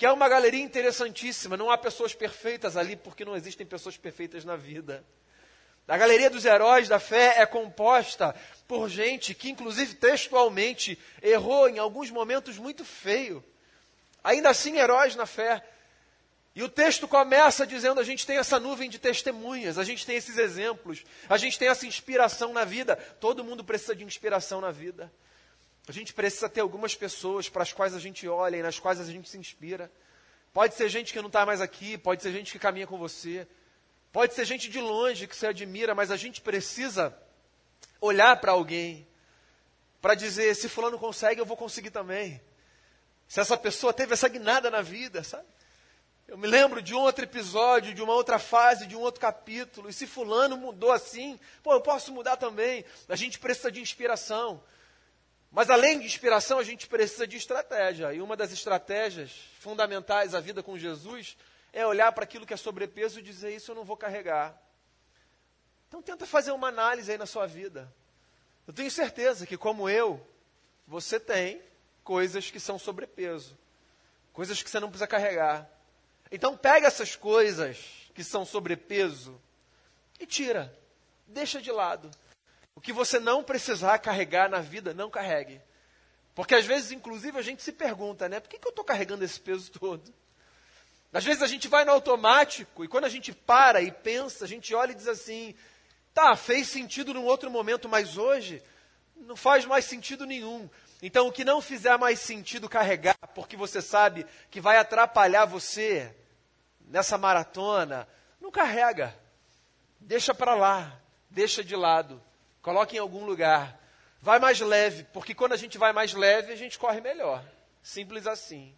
que 0.01 0.07
é 0.07 0.11
uma 0.11 0.31
galeria 0.31 0.63
interessantíssima. 0.63 1.59
Não 1.59 1.71
há 1.71 1.77
pessoas 1.77 2.15
perfeitas 2.15 2.75
ali, 2.75 2.97
porque 2.97 3.23
não 3.23 3.37
existem 3.37 3.67
pessoas 3.67 3.99
perfeitas 3.99 4.47
na 4.47 4.57
vida. 4.57 5.05
A 5.87 5.95
galeria 5.99 6.31
dos 6.31 6.47
heróis 6.47 6.89
da 6.89 6.99
fé 6.99 7.35
é 7.37 7.45
composta 7.45 8.35
por 8.67 8.89
gente 8.89 9.35
que, 9.35 9.51
inclusive 9.51 9.97
textualmente, 9.97 10.99
errou 11.21 11.69
em 11.69 11.79
alguns 11.79 12.11
momentos 12.11 12.57
muito 12.57 12.83
feio. 12.83 13.45
Ainda 14.25 14.49
assim, 14.49 14.79
heróis 14.79 15.15
na 15.17 15.27
fé. 15.27 15.63
E 16.55 16.63
o 16.63 16.69
texto 16.69 17.07
começa 17.07 17.67
dizendo: 17.67 18.01
a 18.01 18.05
gente 18.05 18.27
tem 18.27 18.39
essa 18.39 18.59
nuvem 18.59 18.91
de 18.91 18.99
testemunhas, 18.99 19.79
a 19.79 19.85
gente 19.85 20.05
tem 20.05 20.17
esses 20.17 20.37
exemplos, 20.37 21.05
a 21.29 21.37
gente 21.37 21.59
tem 21.59 21.69
essa 21.69 21.87
inspiração 21.87 22.53
na 22.53 22.65
vida. 22.65 22.97
Todo 23.21 23.45
mundo 23.45 23.63
precisa 23.63 23.95
de 23.95 24.05
inspiração 24.05 24.61
na 24.61 24.71
vida. 24.71 25.13
A 25.89 25.93
gente 25.93 26.13
precisa 26.13 26.49
ter 26.49 26.61
algumas 26.61 26.95
pessoas 26.95 27.49
para 27.49 27.63
as 27.63 27.73
quais 27.73 27.95
a 27.95 27.99
gente 27.99 28.29
olha 28.29 28.57
e 28.57 28.63
nas 28.63 28.79
quais 28.79 29.01
a 29.01 29.05
gente 29.05 29.29
se 29.29 29.39
inspira. 29.39 29.91
Pode 30.53 30.75
ser 30.75 30.89
gente 30.89 31.13
que 31.13 31.21
não 31.21 31.29
está 31.29 31.47
mais 31.47 31.61
aqui, 31.61 31.97
pode 31.97 32.23
ser 32.23 32.33
gente 32.33 32.53
que 32.53 32.59
caminha 32.59 32.87
com 32.87 32.99
você, 32.99 33.47
pode 34.13 34.35
ser 34.35 34.45
gente 34.45 34.69
de 34.69 34.81
longe 34.81 35.27
que 35.27 35.37
você 35.37 35.47
admira, 35.47 35.95
mas 35.95 36.11
a 36.11 36.17
gente 36.17 36.41
precisa 36.41 37.17
olhar 38.01 38.41
para 38.41 38.53
alguém 38.53 39.07
para 40.01 40.15
dizer: 40.15 40.55
se 40.57 40.69
Fulano 40.69 40.99
consegue, 40.99 41.41
eu 41.41 41.47
vou 41.47 41.57
conseguir 41.57 41.91
também. 41.91 42.41
Se 43.29 43.39
essa 43.39 43.57
pessoa 43.57 43.93
teve 43.93 44.13
essa 44.13 44.29
guinada 44.29 44.71
na 44.71 44.83
vida, 44.83 45.23
sabe? 45.23 45.47
Eu 46.31 46.39
me 46.39 46.47
lembro 46.47 46.81
de 46.81 46.95
um 46.95 47.01
outro 47.01 47.25
episódio, 47.25 47.93
de 47.93 48.01
uma 48.01 48.13
outra 48.13 48.39
fase, 48.39 48.87
de 48.87 48.95
um 48.95 49.01
outro 49.01 49.21
capítulo. 49.21 49.91
E 49.91 49.93
se 49.93 50.07
Fulano 50.07 50.57
mudou 50.57 50.93
assim, 50.93 51.41
pô, 51.61 51.73
eu 51.73 51.81
posso 51.81 52.13
mudar 52.13 52.37
também. 52.37 52.85
A 53.09 53.17
gente 53.17 53.37
precisa 53.41 53.69
de 53.69 53.81
inspiração. 53.81 54.63
Mas 55.51 55.69
além 55.69 55.99
de 55.99 56.07
inspiração, 56.07 56.61
a 56.61 56.63
gente 56.63 56.87
precisa 56.87 57.27
de 57.27 57.37
estratégia. 57.37 58.15
E 58.15 58.21
uma 58.21 58.37
das 58.37 58.53
estratégias 58.53 59.33
fundamentais 59.59 60.31
da 60.31 60.39
vida 60.39 60.63
com 60.63 60.79
Jesus 60.79 61.37
é 61.73 61.85
olhar 61.85 62.13
para 62.13 62.23
aquilo 62.23 62.47
que 62.47 62.55
é 62.55 62.57
sobrepeso 62.57 63.19
e 63.19 63.23
dizer: 63.23 63.53
Isso 63.53 63.73
eu 63.73 63.75
não 63.75 63.83
vou 63.83 63.97
carregar. 63.97 64.57
Então 65.89 66.01
tenta 66.01 66.27
fazer 66.27 66.53
uma 66.53 66.69
análise 66.69 67.11
aí 67.11 67.19
na 67.19 67.27
sua 67.27 67.49
vida. 67.49 67.93
Eu 68.69 68.73
tenho 68.73 68.89
certeza 68.89 69.49
que, 69.49 69.57
como 69.57 69.89
eu, 69.89 70.25
você 70.87 71.19
tem 71.19 71.61
coisas 72.05 72.53
que 72.53 72.61
são 72.61 72.79
sobrepeso, 72.79 73.59
coisas 74.33 74.63
que 74.63 74.71
você 74.71 74.79
não 74.79 74.91
precisa 74.91 75.09
carregar. 75.09 75.80
Então 76.31 76.57
pega 76.57 76.87
essas 76.87 77.17
coisas 77.17 77.79
que 78.15 78.23
são 78.23 78.45
sobrepeso 78.45 79.41
e 80.19 80.27
tira, 80.27 80.73
deixa 81.27 81.61
de 81.61 81.73
lado. 81.73 82.11
O 82.75 82.81
que 82.81 82.93
você 82.93 83.19
não 83.19 83.43
precisar 83.43 83.99
carregar 83.99 84.49
na 84.49 84.61
vida, 84.61 84.95
não 84.95 85.11
carregue. 85.11 85.61
Porque 86.35 86.55
às 86.55 86.65
vezes, 86.65 86.93
inclusive, 86.93 87.37
a 87.37 87.43
gente 87.43 87.63
se 87.63 87.73
pergunta, 87.73 88.29
né? 88.29 88.41
Por 88.41 88.49
que, 88.49 88.59
que 88.59 88.67
eu 88.67 88.71
estou 88.71 88.85
carregando 88.85 89.25
esse 89.25 89.41
peso 89.41 89.71
todo? 89.73 90.15
Às 91.13 91.25
vezes 91.25 91.43
a 91.43 91.47
gente 91.47 91.67
vai 91.67 91.85
no 91.85 91.91
automático 91.91 92.85
e 92.85 92.89
quando 92.89 93.05
a 93.05 93.09
gente 93.09 93.33
para 93.33 93.83
e 93.83 93.91
pensa, 93.91 94.45
a 94.45 94.49
gente 94.49 94.73
olha 94.75 94.93
e 94.93 94.95
diz 94.95 95.09
assim: 95.09 95.55
tá, 96.15 96.37
fez 96.37 96.69
sentido 96.69 97.13
num 97.13 97.25
outro 97.25 97.51
momento, 97.51 97.89
mas 97.89 98.17
hoje 98.17 98.63
não 99.17 99.37
faz 99.37 99.65
mais 99.65 99.85
sentido 99.85 100.25
nenhum. 100.25 100.71
Então, 101.03 101.27
o 101.27 101.33
que 101.33 101.45
não 101.45 101.61
fizer 101.61 101.97
mais 101.99 102.21
sentido 102.21 102.69
carregar, 102.69 103.17
porque 103.35 103.57
você 103.57 103.83
sabe 103.83 104.27
que 104.51 104.61
vai 104.61 104.77
atrapalhar 104.77 105.47
você 105.47 106.15
nessa 106.91 107.17
maratona, 107.17 108.07
não 108.41 108.51
carrega. 108.51 109.17
Deixa 109.99 110.35
para 110.35 110.55
lá, 110.55 111.01
deixa 111.31 111.63
de 111.65 111.77
lado. 111.77 112.23
Coloque 112.61 112.97
em 112.97 112.99
algum 112.99 113.25
lugar. 113.25 113.79
Vai 114.21 114.39
mais 114.39 114.61
leve, 114.61 115.05
porque 115.13 115.35
quando 115.35 115.53
a 115.53 115.57
gente 115.57 115.79
vai 115.79 115.93
mais 115.93 116.13
leve, 116.13 116.53
a 116.53 116.57
gente 116.57 116.79
corre 116.79 117.01
melhor. 117.01 117.43
Simples 117.83 118.27
assim. 118.27 118.75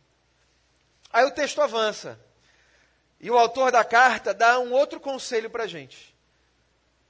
Aí 1.13 1.25
o 1.25 1.31
texto 1.31 1.61
avança. 1.61 2.21
E 3.19 3.31
o 3.31 3.39
autor 3.39 3.73
da 3.73 3.85
carta 3.85 4.33
dá 4.33 4.59
um 4.59 4.73
outro 4.73 5.01
conselho 5.01 5.51
para 5.51 5.65
a 5.65 5.67
gente. 5.67 6.15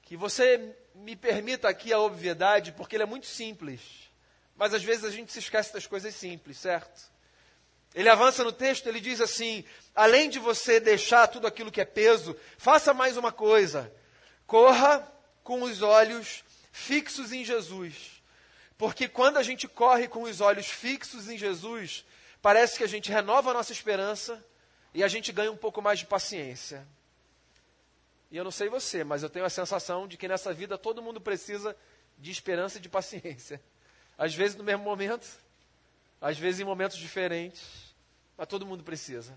Que 0.03 0.17
você 0.17 0.75
me 0.95 1.17
permita 1.17 1.69
aqui 1.69 1.93
a 1.93 1.99
obviedade, 1.99 2.73
porque 2.73 2.97
ele 2.97 3.03
é 3.03 3.07
muito 3.07 3.27
simples. 3.27 4.11
Mas 4.55 4.73
às 4.73 4.83
vezes 4.83 5.05
a 5.05 5.11
gente 5.11 5.33
se 5.33 5.39
esquece 5.39 5.73
das 5.73 5.87
coisas 5.87 6.15
simples, 6.15 6.59
certo? 6.59 7.12
Ele 7.95 8.09
avança 8.09 8.43
no 8.43 8.53
texto, 8.53 8.87
ele 8.87 9.01
diz 9.01 9.21
assim: 9.21 9.65
além 9.95 10.31
de 10.31 10.39
você 10.39 10.81
deixar 10.81 11.27
tudo 11.29 11.47
aquilo 11.47 11.71
que 11.71 11.81
é 11.81 11.85
peso, 11.85 12.37
faça 12.57 12.95
mais 12.95 13.17
uma 13.17 13.31
coisa. 13.31 13.93
Corra 14.47 15.07
com 15.43 15.63
os 15.63 15.83
olhos 15.83 16.43
fixos 16.71 17.33
em 17.33 17.45
Jesus. 17.45 18.23
Porque 18.79 19.07
quando 19.07 19.37
a 19.37 19.43
gente 19.43 19.69
corre 19.69 20.09
com 20.09 20.23
os 20.23 20.41
olhos 20.41 20.67
fixos 20.67 21.29
em 21.29 21.37
Jesus, 21.37 22.05
parece 22.41 22.79
que 22.79 22.85
a 22.85 22.89
gente 22.89 23.11
renova 23.11 23.51
a 23.51 23.55
nossa 23.55 23.73
esperança 23.73 24.45
e 24.95 25.05
a 25.05 25.09
gente 25.09 25.31
ganha 25.31 25.53
um 25.53 25.57
pouco 25.57 25.81
mais 25.81 25.99
de 25.99 26.07
paciência. 26.07 26.87
E 28.31 28.37
eu 28.37 28.45
não 28.45 28.51
sei 28.51 28.69
você, 28.69 29.05
mas 29.05 29.23
eu 29.23 29.29
tenho 29.29 29.45
a 29.45 29.51
sensação 29.51 30.09
de 30.09 30.17
que 30.17 30.27
nessa 30.27 30.53
vida 30.53 30.79
todo 30.79 31.03
mundo 31.03 31.21
precisa 31.21 31.77
de 32.19 32.31
esperança 32.31 32.79
e 32.79 32.81
de 32.81 32.89
paciência. 32.89 33.63
Às 34.17 34.35
vezes 34.35 34.57
no 34.57 34.65
mesmo 34.65 34.83
momento, 34.83 35.27
às 36.23 36.39
vezes 36.39 36.61
em 36.61 36.65
momentos 36.65 36.97
diferentes, 36.97 37.95
mas 38.39 38.47
todo 38.47 38.65
mundo 38.65 38.85
precisa. 38.85 39.37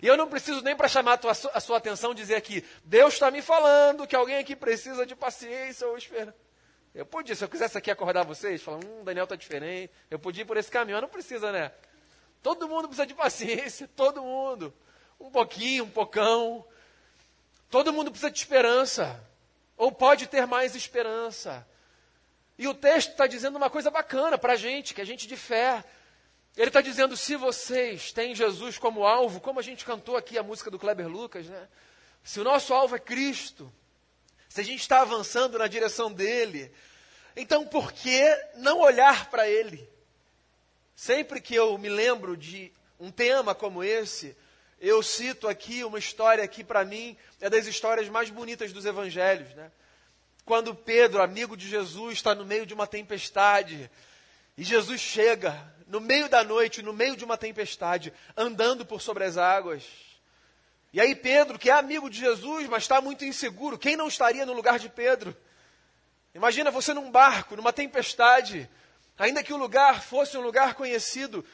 E 0.00 0.06
eu 0.06 0.16
não 0.16 0.28
preciso 0.28 0.60
nem 0.60 0.76
para 0.76 0.86
chamar 0.86 1.14
a, 1.14 1.18
tua, 1.18 1.32
a 1.32 1.60
sua 1.60 1.78
atenção 1.78 2.14
dizer 2.14 2.34
aqui, 2.34 2.64
Deus 2.84 3.14
está 3.14 3.30
me 3.30 3.40
falando 3.40 4.06
que 4.06 4.14
alguém 4.14 4.36
aqui 4.36 4.54
precisa 4.54 5.06
de 5.06 5.16
paciência 5.16 5.86
ou 5.86 5.96
esperança. 5.96 6.36
Eu 6.94 7.06
podia, 7.06 7.34
se 7.34 7.42
eu 7.42 7.48
quisesse 7.48 7.78
aqui 7.78 7.90
acordar 7.90 8.24
vocês, 8.24 8.62
falar, 8.62 8.84
hum, 8.84 9.02
Daniel 9.02 9.24
está 9.24 9.34
diferente, 9.34 9.90
eu 10.10 10.18
podia 10.18 10.42
ir 10.42 10.44
por 10.44 10.58
esse 10.58 10.70
caminho, 10.70 10.96
mas 10.96 11.02
não 11.02 11.08
precisa, 11.08 11.50
né? 11.50 11.72
Todo 12.42 12.68
mundo 12.68 12.88
precisa 12.88 13.06
de 13.06 13.14
paciência, 13.14 13.88
todo 13.96 14.22
mundo. 14.22 14.74
Um 15.18 15.30
pouquinho, 15.30 15.84
um 15.84 15.90
pocão. 15.90 16.62
Todo 17.70 17.92
mundo 17.92 18.10
precisa 18.10 18.30
de 18.30 18.38
esperança. 18.38 19.18
Ou 19.78 19.90
pode 19.90 20.26
ter 20.26 20.46
mais 20.46 20.74
esperança. 20.74 21.66
E 22.58 22.68
o 22.68 22.74
texto 22.74 23.12
está 23.12 23.26
dizendo 23.26 23.56
uma 23.56 23.70
coisa 23.70 23.90
bacana 23.90 24.36
para 24.36 24.52
a 24.52 24.56
gente, 24.56 24.92
que 24.92 25.00
é 25.00 25.04
gente 25.04 25.26
de 25.26 25.36
fé. 25.36 25.82
Ele 26.56 26.68
está 26.68 26.80
dizendo: 26.80 27.16
se 27.16 27.36
vocês 27.36 28.12
têm 28.12 28.34
Jesus 28.34 28.78
como 28.78 29.04
alvo, 29.04 29.40
como 29.40 29.58
a 29.58 29.62
gente 29.62 29.84
cantou 29.84 30.16
aqui 30.16 30.36
a 30.36 30.42
música 30.42 30.70
do 30.70 30.78
Kleber 30.78 31.08
Lucas, 31.08 31.46
né? 31.46 31.68
Se 32.22 32.40
o 32.40 32.44
nosso 32.44 32.72
alvo 32.72 32.94
é 32.94 32.98
Cristo, 32.98 33.72
se 34.48 34.60
a 34.60 34.64
gente 34.64 34.80
está 34.80 35.00
avançando 35.00 35.58
na 35.58 35.66
direção 35.66 36.12
dele, 36.12 36.70
então 37.34 37.66
por 37.66 37.92
que 37.92 38.22
não 38.56 38.80
olhar 38.80 39.30
para 39.30 39.48
ele? 39.48 39.88
Sempre 40.94 41.40
que 41.40 41.54
eu 41.54 41.76
me 41.78 41.88
lembro 41.88 42.36
de 42.36 42.72
um 43.00 43.10
tema 43.10 43.54
como 43.54 43.82
esse, 43.82 44.36
eu 44.78 45.02
cito 45.02 45.48
aqui 45.48 45.82
uma 45.82 45.98
história 45.98 46.46
que 46.46 46.62
para 46.62 46.84
mim 46.84 47.16
é 47.40 47.48
das 47.48 47.66
histórias 47.66 48.08
mais 48.08 48.30
bonitas 48.30 48.72
dos 48.72 48.84
evangelhos, 48.84 49.52
né? 49.54 49.72
Quando 50.44 50.74
Pedro, 50.74 51.22
amigo 51.22 51.56
de 51.56 51.68
Jesus, 51.68 52.14
está 52.14 52.34
no 52.34 52.44
meio 52.44 52.66
de 52.66 52.74
uma 52.74 52.86
tempestade, 52.86 53.90
e 54.56 54.64
Jesus 54.64 55.00
chega 55.00 55.72
no 55.92 56.00
meio 56.00 56.26
da 56.26 56.42
noite, 56.42 56.80
no 56.80 56.94
meio 56.94 57.14
de 57.14 57.22
uma 57.22 57.36
tempestade, 57.36 58.14
andando 58.34 58.82
por 58.82 59.02
sobre 59.02 59.24
as 59.24 59.36
águas. 59.36 59.84
E 60.90 60.98
aí 60.98 61.14
Pedro, 61.14 61.58
que 61.58 61.68
é 61.68 61.74
amigo 61.74 62.08
de 62.08 62.18
Jesus, 62.18 62.66
mas 62.66 62.84
está 62.84 62.98
muito 63.02 63.26
inseguro, 63.26 63.78
quem 63.78 63.94
não 63.94 64.08
estaria 64.08 64.46
no 64.46 64.54
lugar 64.54 64.78
de 64.78 64.88
Pedro? 64.88 65.36
Imagina 66.34 66.70
você 66.70 66.94
num 66.94 67.10
barco, 67.10 67.56
numa 67.56 67.74
tempestade, 67.74 68.70
ainda 69.18 69.42
que 69.42 69.52
o 69.52 69.58
lugar 69.58 70.02
fosse 70.02 70.34
um 70.38 70.40
lugar 70.40 70.76
conhecido. 70.76 71.44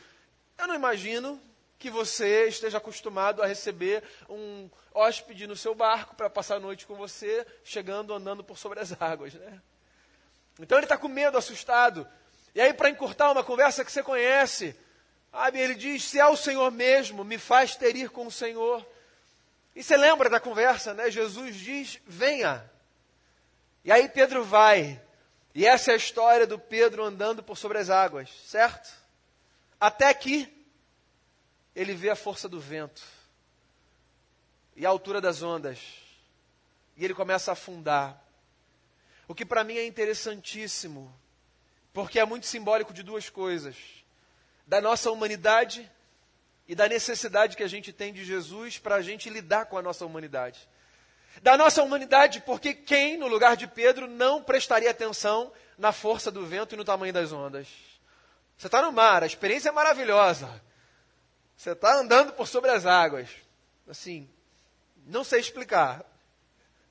Eu 0.56 0.68
não 0.68 0.74
imagino 0.76 1.42
que 1.76 1.90
você 1.90 2.46
esteja 2.46 2.78
acostumado 2.78 3.42
a 3.42 3.46
receber 3.46 4.04
um 4.28 4.70
hóspede 4.94 5.48
no 5.48 5.56
seu 5.56 5.74
barco 5.74 6.14
para 6.14 6.30
passar 6.30 6.58
a 6.58 6.60
noite 6.60 6.86
com 6.86 6.94
você, 6.94 7.44
chegando 7.64 8.14
andando 8.14 8.44
por 8.44 8.56
sobre 8.56 8.78
as 8.78 8.92
águas, 9.02 9.34
né? 9.34 9.60
Então 10.60 10.78
ele 10.78 10.84
está 10.84 10.96
com 10.96 11.08
medo, 11.08 11.36
assustado. 11.36 12.06
E 12.54 12.60
aí, 12.60 12.72
para 12.72 12.90
encurtar 12.90 13.30
uma 13.30 13.44
conversa 13.44 13.84
que 13.84 13.92
você 13.92 14.02
conhece, 14.02 14.74
ele 15.54 15.74
diz: 15.74 16.04
Se 16.04 16.18
é 16.18 16.26
o 16.26 16.36
Senhor 16.36 16.70
mesmo, 16.70 17.24
me 17.24 17.38
faz 17.38 17.76
ter 17.76 17.96
ir 17.96 18.10
com 18.10 18.26
o 18.26 18.32
Senhor. 18.32 18.86
E 19.74 19.82
você 19.82 19.96
lembra 19.96 20.28
da 20.28 20.40
conversa, 20.40 20.94
né? 20.94 21.10
Jesus 21.10 21.56
diz: 21.56 22.00
Venha. 22.06 22.68
E 23.84 23.92
aí 23.92 24.08
Pedro 24.08 24.44
vai. 24.44 25.00
E 25.54 25.66
essa 25.66 25.90
é 25.90 25.94
a 25.94 25.96
história 25.96 26.46
do 26.46 26.58
Pedro 26.58 27.04
andando 27.04 27.42
por 27.42 27.56
sobre 27.56 27.78
as 27.78 27.90
águas, 27.90 28.28
certo? 28.46 28.92
Até 29.80 30.12
que 30.12 30.52
ele 31.74 31.94
vê 31.94 32.10
a 32.10 32.16
força 32.16 32.48
do 32.48 32.60
vento 32.60 33.02
e 34.76 34.84
a 34.84 34.88
altura 34.88 35.20
das 35.20 35.42
ondas. 35.42 35.78
E 36.96 37.04
ele 37.04 37.14
começa 37.14 37.50
a 37.50 37.54
afundar. 37.54 38.20
O 39.26 39.34
que 39.34 39.44
para 39.44 39.62
mim 39.62 39.76
é 39.76 39.86
interessantíssimo 39.86 41.14
porque 41.98 42.20
é 42.20 42.24
muito 42.24 42.46
simbólico 42.46 42.92
de 42.92 43.02
duas 43.02 43.28
coisas: 43.28 43.74
da 44.64 44.80
nossa 44.80 45.10
humanidade 45.10 45.90
e 46.68 46.72
da 46.72 46.86
necessidade 46.86 47.56
que 47.56 47.62
a 47.64 47.66
gente 47.66 47.92
tem 47.92 48.12
de 48.12 48.24
Jesus 48.24 48.78
para 48.78 48.94
a 48.94 49.02
gente 49.02 49.28
lidar 49.28 49.66
com 49.66 49.76
a 49.76 49.82
nossa 49.82 50.06
humanidade. 50.06 50.68
Da 51.42 51.56
nossa 51.56 51.82
humanidade, 51.82 52.40
porque 52.42 52.72
quem, 52.72 53.16
no 53.16 53.26
lugar 53.26 53.56
de 53.56 53.66
Pedro, 53.66 54.06
não 54.06 54.40
prestaria 54.40 54.88
atenção 54.88 55.50
na 55.76 55.90
força 55.90 56.30
do 56.30 56.46
vento 56.46 56.76
e 56.76 56.78
no 56.78 56.84
tamanho 56.84 57.12
das 57.12 57.32
ondas? 57.32 57.66
Você 58.56 58.68
está 58.68 58.80
no 58.80 58.92
mar, 58.92 59.24
a 59.24 59.26
experiência 59.26 59.70
é 59.70 59.72
maravilhosa. 59.72 60.48
Você 61.56 61.72
está 61.72 61.96
andando 61.96 62.32
por 62.32 62.46
sobre 62.46 62.70
as 62.70 62.86
águas. 62.86 63.28
Assim, 63.88 64.30
não 65.04 65.24
sei 65.24 65.40
explicar. 65.40 66.04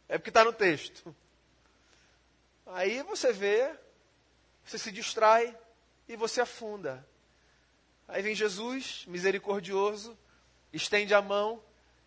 É 0.10 0.18
porque 0.18 0.32
está 0.32 0.44
no 0.44 0.52
texto. 0.52 1.16
Aí 2.66 3.02
você 3.04 3.32
vê 3.32 3.74
você 4.72 4.78
se 4.78 4.92
distrai 4.92 5.58
e 6.08 6.16
você 6.16 6.42
afunda. 6.42 7.08
Aí 8.08 8.22
vem 8.22 8.36
Jesus, 8.36 9.06
misericordioso, 9.08 10.18
estende 10.72 11.14
a 11.14 11.22
mão, 11.22 11.62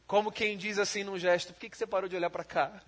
como 0.07 0.33
quem 0.33 0.57
diz 0.57 0.79
assim 0.79 1.05
num 1.05 1.19
gesto: 1.19 1.53
por 1.53 1.61
que, 1.61 1.71
que 1.71 1.77
você 1.77 1.87
parou 1.87 2.09
de 2.09 2.17
olhar 2.17 2.31
para 2.31 2.45
cá? 2.45 2.83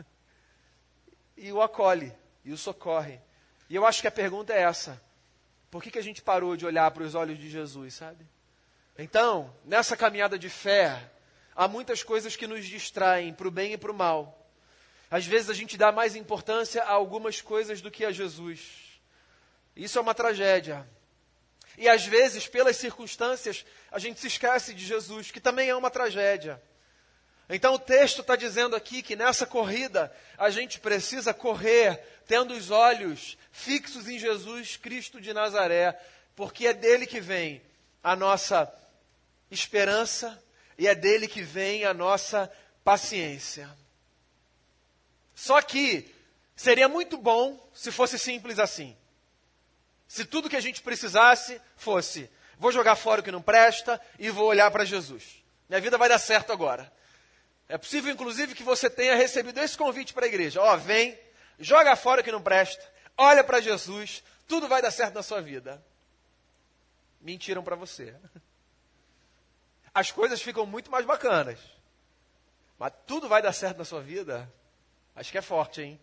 E 1.36 1.50
o 1.50 1.62
acolhe, 1.62 2.12
e 2.44 2.52
o 2.52 2.58
socorre. 2.58 3.18
E 3.68 3.74
eu 3.74 3.86
acho 3.86 4.02
que 4.02 4.06
a 4.06 4.12
pergunta 4.12 4.52
é 4.52 4.62
essa: 4.62 5.02
por 5.70 5.82
que, 5.82 5.90
que 5.90 5.98
a 5.98 6.02
gente 6.02 6.20
parou 6.20 6.56
de 6.56 6.66
olhar 6.66 6.90
para 6.90 7.02
os 7.02 7.14
olhos 7.14 7.38
de 7.38 7.48
Jesus, 7.48 7.94
sabe? 7.94 8.26
Então, 8.98 9.54
nessa 9.64 9.96
caminhada 9.96 10.38
de 10.38 10.48
fé, 10.48 11.10
há 11.56 11.66
muitas 11.66 12.02
coisas 12.02 12.36
que 12.36 12.46
nos 12.46 12.66
distraem 12.66 13.32
para 13.32 13.48
o 13.48 13.50
bem 13.50 13.72
e 13.72 13.78
para 13.78 13.90
o 13.90 13.94
mal. 13.94 14.38
Às 15.10 15.26
vezes 15.26 15.48
a 15.50 15.54
gente 15.54 15.76
dá 15.76 15.92
mais 15.92 16.16
importância 16.16 16.82
a 16.82 16.92
algumas 16.92 17.40
coisas 17.40 17.80
do 17.80 17.90
que 17.90 18.04
a 18.04 18.12
Jesus. 18.12 18.81
Isso 19.74 19.98
é 19.98 20.00
uma 20.02 20.14
tragédia. 20.14 20.88
E 21.76 21.88
às 21.88 22.04
vezes, 22.04 22.46
pelas 22.46 22.76
circunstâncias, 22.76 23.64
a 23.90 23.98
gente 23.98 24.20
se 24.20 24.26
esquece 24.26 24.74
de 24.74 24.84
Jesus, 24.84 25.30
que 25.30 25.40
também 25.40 25.68
é 25.68 25.74
uma 25.74 25.90
tragédia. 25.90 26.62
Então 27.48 27.74
o 27.74 27.78
texto 27.78 28.20
está 28.20 28.36
dizendo 28.36 28.76
aqui 28.76 29.02
que 29.02 29.16
nessa 29.16 29.44
corrida 29.46 30.14
a 30.38 30.48
gente 30.48 30.80
precisa 30.80 31.34
correr 31.34 31.98
tendo 32.26 32.54
os 32.54 32.70
olhos 32.70 33.36
fixos 33.50 34.08
em 34.08 34.18
Jesus 34.18 34.76
Cristo 34.76 35.20
de 35.20 35.32
Nazaré, 35.34 35.98
porque 36.34 36.66
é 36.66 36.72
dele 36.72 37.06
que 37.06 37.20
vem 37.20 37.62
a 38.02 38.16
nossa 38.16 38.72
esperança 39.50 40.42
e 40.78 40.86
é 40.86 40.94
dele 40.94 41.28
que 41.28 41.42
vem 41.42 41.84
a 41.84 41.92
nossa 41.92 42.50
paciência. 42.82 43.68
Só 45.34 45.60
que 45.60 46.10
seria 46.56 46.88
muito 46.88 47.18
bom 47.18 47.70
se 47.74 47.90
fosse 47.90 48.18
simples 48.18 48.58
assim. 48.58 48.96
Se 50.12 50.26
tudo 50.26 50.50
que 50.50 50.56
a 50.56 50.60
gente 50.60 50.82
precisasse 50.82 51.58
fosse: 51.74 52.30
vou 52.58 52.70
jogar 52.70 52.96
fora 52.96 53.22
o 53.22 53.24
que 53.24 53.32
não 53.32 53.40
presta 53.40 53.98
e 54.18 54.28
vou 54.28 54.46
olhar 54.46 54.70
para 54.70 54.84
Jesus. 54.84 55.42
Minha 55.70 55.80
vida 55.80 55.96
vai 55.96 56.06
dar 56.06 56.18
certo 56.18 56.52
agora. 56.52 56.92
É 57.66 57.78
possível, 57.78 58.12
inclusive, 58.12 58.54
que 58.54 58.62
você 58.62 58.90
tenha 58.90 59.16
recebido 59.16 59.58
esse 59.58 59.74
convite 59.74 60.12
para 60.12 60.26
a 60.26 60.28
igreja. 60.28 60.60
Ó, 60.60 60.74
oh, 60.74 60.76
vem, 60.76 61.18
joga 61.58 61.96
fora 61.96 62.20
o 62.20 62.24
que 62.24 62.30
não 62.30 62.42
presta, 62.42 62.86
olha 63.16 63.42
para 63.42 63.62
Jesus, 63.62 64.22
tudo 64.46 64.68
vai 64.68 64.82
dar 64.82 64.90
certo 64.90 65.14
na 65.14 65.22
sua 65.22 65.40
vida. 65.40 65.82
Mentiram 67.18 67.64
para 67.64 67.74
você. 67.74 68.14
As 69.94 70.10
coisas 70.10 70.42
ficam 70.42 70.66
muito 70.66 70.90
mais 70.90 71.06
bacanas. 71.06 71.58
Mas 72.78 72.92
tudo 73.06 73.30
vai 73.30 73.40
dar 73.40 73.54
certo 73.54 73.78
na 73.78 73.84
sua 73.86 74.02
vida? 74.02 74.46
Acho 75.16 75.32
que 75.32 75.38
é 75.38 75.42
forte, 75.42 75.80
hein? 75.80 75.98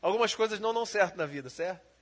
Algumas 0.00 0.36
coisas 0.36 0.60
não 0.60 0.72
dão 0.72 0.86
certo 0.86 1.16
na 1.16 1.26
vida, 1.26 1.50
certo? 1.50 1.93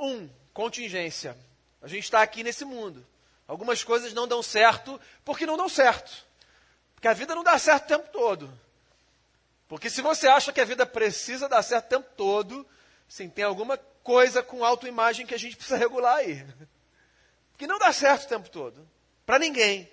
Um, 0.00 0.28
contingência. 0.54 1.36
A 1.82 1.86
gente 1.86 2.04
está 2.04 2.22
aqui 2.22 2.42
nesse 2.42 2.64
mundo. 2.64 3.06
Algumas 3.46 3.84
coisas 3.84 4.12
não 4.14 4.26
dão 4.26 4.42
certo 4.42 5.00
porque 5.24 5.44
não 5.44 5.56
dão 5.56 5.68
certo. 5.68 6.24
Porque 6.94 7.06
a 7.06 7.12
vida 7.12 7.34
não 7.34 7.44
dá 7.44 7.58
certo 7.58 7.84
o 7.84 7.88
tempo 7.88 8.08
todo. 8.10 8.60
Porque 9.68 9.88
se 9.88 10.02
você 10.02 10.26
acha 10.26 10.52
que 10.52 10.60
a 10.60 10.64
vida 10.64 10.84
precisa 10.84 11.48
dar 11.48 11.62
certo 11.62 11.86
o 11.86 11.88
tempo 11.88 12.08
todo, 12.16 12.66
sim, 13.08 13.28
tem 13.28 13.44
alguma 13.44 13.76
coisa 14.02 14.42
com 14.42 14.64
autoimagem 14.64 15.26
que 15.26 15.34
a 15.34 15.38
gente 15.38 15.56
precisa 15.56 15.76
regular 15.76 16.16
aí. 16.16 16.46
Que 17.56 17.66
não 17.66 17.78
dá 17.78 17.92
certo 17.92 18.24
o 18.24 18.28
tempo 18.28 18.48
todo. 18.48 18.88
Para 19.26 19.38
ninguém. 19.38 19.90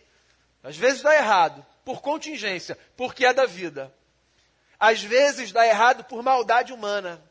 Às 0.63 0.77
vezes 0.77 1.01
dá 1.01 1.15
errado, 1.15 1.65
por 1.83 2.01
contingência, 2.01 2.77
porque 2.95 3.25
é 3.25 3.33
da 3.33 3.45
vida. 3.45 3.93
Às 4.79 5.03
vezes 5.03 5.51
dá 5.51 5.65
errado 5.67 6.03
por 6.05 6.23
maldade 6.23 6.73
humana. 6.73 7.21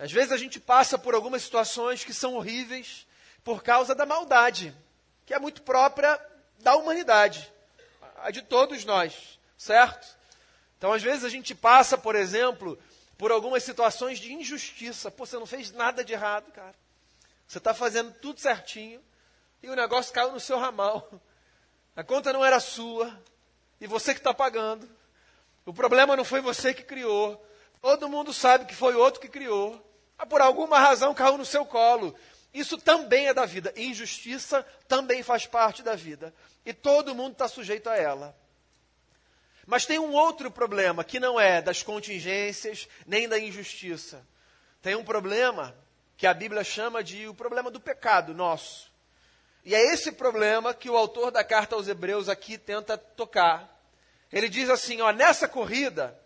Às 0.00 0.10
vezes 0.10 0.32
a 0.32 0.38
gente 0.38 0.58
passa 0.58 0.98
por 0.98 1.14
algumas 1.14 1.42
situações 1.42 2.02
que 2.02 2.14
são 2.14 2.34
horríveis 2.34 3.06
por 3.44 3.62
causa 3.62 3.94
da 3.94 4.06
maldade, 4.06 4.74
que 5.26 5.34
é 5.34 5.38
muito 5.38 5.60
própria 5.60 6.18
da 6.60 6.74
humanidade, 6.74 7.52
a 8.16 8.30
de 8.30 8.40
todos 8.40 8.82
nós, 8.86 9.38
certo? 9.58 10.16
Então, 10.78 10.94
às 10.94 11.02
vezes 11.02 11.22
a 11.22 11.28
gente 11.28 11.54
passa, 11.54 11.98
por 11.98 12.16
exemplo, 12.16 12.78
por 13.18 13.30
algumas 13.30 13.62
situações 13.62 14.18
de 14.18 14.32
injustiça. 14.32 15.10
Pô, 15.10 15.26
você 15.26 15.36
não 15.36 15.44
fez 15.44 15.70
nada 15.70 16.02
de 16.02 16.14
errado, 16.14 16.50
cara. 16.50 16.74
Você 17.46 17.58
está 17.58 17.74
fazendo 17.74 18.10
tudo 18.14 18.40
certinho 18.40 19.04
e 19.62 19.68
o 19.68 19.76
negócio 19.76 20.14
caiu 20.14 20.32
no 20.32 20.40
seu 20.40 20.58
ramal. 20.58 21.10
A 21.94 22.02
conta 22.02 22.32
não 22.32 22.42
era 22.42 22.58
sua 22.58 23.22
e 23.78 23.86
você 23.86 24.14
que 24.14 24.20
está 24.20 24.32
pagando. 24.32 24.88
O 25.66 25.74
problema 25.74 26.16
não 26.16 26.24
foi 26.24 26.40
você 26.40 26.72
que 26.72 26.84
criou. 26.84 27.38
Todo 27.82 28.08
mundo 28.08 28.32
sabe 28.32 28.64
que 28.64 28.74
foi 28.74 28.94
outro 28.94 29.20
que 29.20 29.28
criou. 29.28 29.89
Por 30.28 30.40
alguma 30.40 30.78
razão 30.78 31.14
caiu 31.14 31.38
no 31.38 31.44
seu 31.44 31.64
colo. 31.64 32.14
Isso 32.52 32.76
também 32.78 33.28
é 33.28 33.34
da 33.34 33.46
vida. 33.46 33.72
Injustiça 33.76 34.66
também 34.88 35.22
faz 35.22 35.46
parte 35.46 35.82
da 35.82 35.94
vida. 35.94 36.34
E 36.64 36.72
todo 36.72 37.14
mundo 37.14 37.32
está 37.32 37.48
sujeito 37.48 37.88
a 37.88 37.96
ela. 37.96 38.36
Mas 39.66 39.86
tem 39.86 39.98
um 39.98 40.12
outro 40.12 40.50
problema 40.50 41.04
que 41.04 41.20
não 41.20 41.38
é 41.38 41.62
das 41.62 41.82
contingências 41.82 42.88
nem 43.06 43.28
da 43.28 43.38
injustiça. 43.38 44.26
Tem 44.82 44.96
um 44.96 45.04
problema 45.04 45.74
que 46.16 46.26
a 46.26 46.34
Bíblia 46.34 46.64
chama 46.64 47.04
de 47.04 47.28
o 47.28 47.34
problema 47.34 47.70
do 47.70 47.80
pecado 47.80 48.34
nosso. 48.34 48.90
E 49.64 49.74
é 49.74 49.92
esse 49.92 50.12
problema 50.12 50.74
que 50.74 50.90
o 50.90 50.96
autor 50.96 51.30
da 51.30 51.44
carta 51.44 51.76
aos 51.76 51.86
Hebreus 51.86 52.28
aqui 52.28 52.58
tenta 52.58 52.98
tocar. 52.98 53.80
Ele 54.32 54.48
diz 54.48 54.70
assim: 54.70 55.00
ó, 55.00 55.12
nessa 55.12 55.46
corrida, 55.46 56.18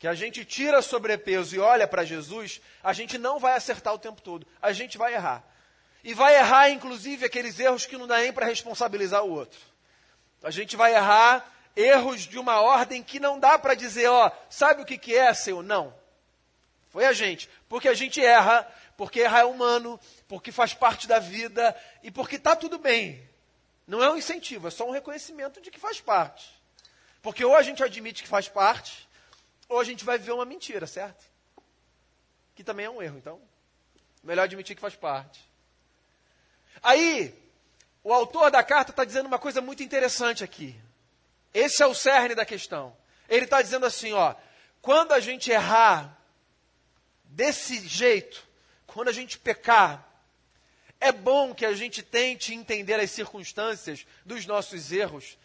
que 0.00 0.08
a 0.08 0.14
gente 0.14 0.46
tira 0.46 0.80
sobrepeso 0.80 1.54
e 1.54 1.58
olha 1.58 1.86
para 1.86 2.06
Jesus, 2.06 2.58
a 2.82 2.90
gente 2.90 3.18
não 3.18 3.38
vai 3.38 3.54
acertar 3.54 3.92
o 3.92 3.98
tempo 3.98 4.22
todo, 4.22 4.46
a 4.60 4.72
gente 4.72 4.96
vai 4.96 5.12
errar. 5.12 5.44
E 6.02 6.14
vai 6.14 6.36
errar, 6.36 6.70
inclusive, 6.70 7.26
aqueles 7.26 7.60
erros 7.60 7.84
que 7.84 7.98
não 7.98 8.06
dá 8.06 8.16
nem 8.16 8.32
para 8.32 8.46
responsabilizar 8.46 9.22
o 9.22 9.30
outro. 9.30 9.60
A 10.42 10.50
gente 10.50 10.74
vai 10.74 10.94
errar 10.94 11.46
erros 11.76 12.22
de 12.22 12.38
uma 12.38 12.62
ordem 12.62 13.02
que 13.02 13.20
não 13.20 13.38
dá 13.38 13.58
para 13.58 13.74
dizer, 13.74 14.08
ó, 14.08 14.32
sabe 14.48 14.80
o 14.80 14.86
que, 14.86 14.96
que 14.96 15.14
é, 15.14 15.34
seu? 15.34 15.62
Não. 15.62 15.94
Foi 16.88 17.04
a 17.04 17.12
gente. 17.12 17.50
Porque 17.68 17.86
a 17.86 17.92
gente 17.92 18.24
erra, 18.24 18.66
porque 18.96 19.20
errar 19.20 19.40
é 19.40 19.44
humano, 19.44 20.00
porque 20.26 20.50
faz 20.50 20.72
parte 20.72 21.06
da 21.06 21.18
vida 21.18 21.76
e 22.02 22.10
porque 22.10 22.36
está 22.36 22.56
tudo 22.56 22.78
bem. 22.78 23.22
Não 23.86 24.02
é 24.02 24.10
um 24.10 24.16
incentivo, 24.16 24.68
é 24.68 24.70
só 24.70 24.88
um 24.88 24.92
reconhecimento 24.92 25.60
de 25.60 25.70
que 25.70 25.78
faz 25.78 26.00
parte. 26.00 26.58
Porque 27.20 27.44
ou 27.44 27.54
a 27.54 27.60
gente 27.60 27.84
admite 27.84 28.22
que 28.22 28.28
faz 28.30 28.48
parte, 28.48 29.09
ou 29.70 29.78
a 29.78 29.84
gente 29.84 30.04
vai 30.04 30.18
viver 30.18 30.32
uma 30.32 30.44
mentira, 30.44 30.84
certo? 30.84 31.24
Que 32.56 32.64
também 32.64 32.86
é 32.86 32.90
um 32.90 33.00
erro, 33.00 33.16
então. 33.16 33.40
Melhor 34.22 34.42
admitir 34.42 34.74
que 34.74 34.82
faz 34.82 34.96
parte. 34.96 35.48
Aí, 36.82 37.32
o 38.02 38.12
autor 38.12 38.50
da 38.50 38.64
carta 38.64 38.90
está 38.90 39.04
dizendo 39.04 39.26
uma 39.26 39.38
coisa 39.38 39.60
muito 39.60 39.80
interessante 39.80 40.42
aqui. 40.42 40.78
Esse 41.54 41.84
é 41.84 41.86
o 41.86 41.94
cerne 41.94 42.34
da 42.34 42.44
questão. 42.44 42.96
Ele 43.28 43.44
está 43.44 43.62
dizendo 43.62 43.86
assim: 43.86 44.12
ó, 44.12 44.34
quando 44.82 45.12
a 45.12 45.20
gente 45.20 45.52
errar 45.52 46.18
desse 47.24 47.86
jeito, 47.86 48.44
quando 48.88 49.08
a 49.08 49.12
gente 49.12 49.38
pecar, 49.38 50.04
é 51.00 51.12
bom 51.12 51.54
que 51.54 51.64
a 51.64 51.74
gente 51.74 52.02
tente 52.02 52.52
entender 52.52 52.98
as 52.98 53.12
circunstâncias 53.12 54.04
dos 54.26 54.46
nossos 54.46 54.90
erros 54.90 55.38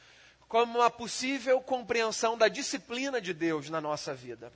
como 0.48 0.80
uma 0.80 0.90
possível 0.90 1.60
compreensão 1.62 2.38
da 2.38 2.48
disciplina 2.48 3.20
de 3.20 3.34
Deus 3.34 3.70
na 3.70 3.82
nossa 3.82 4.14
vida. 4.14 4.52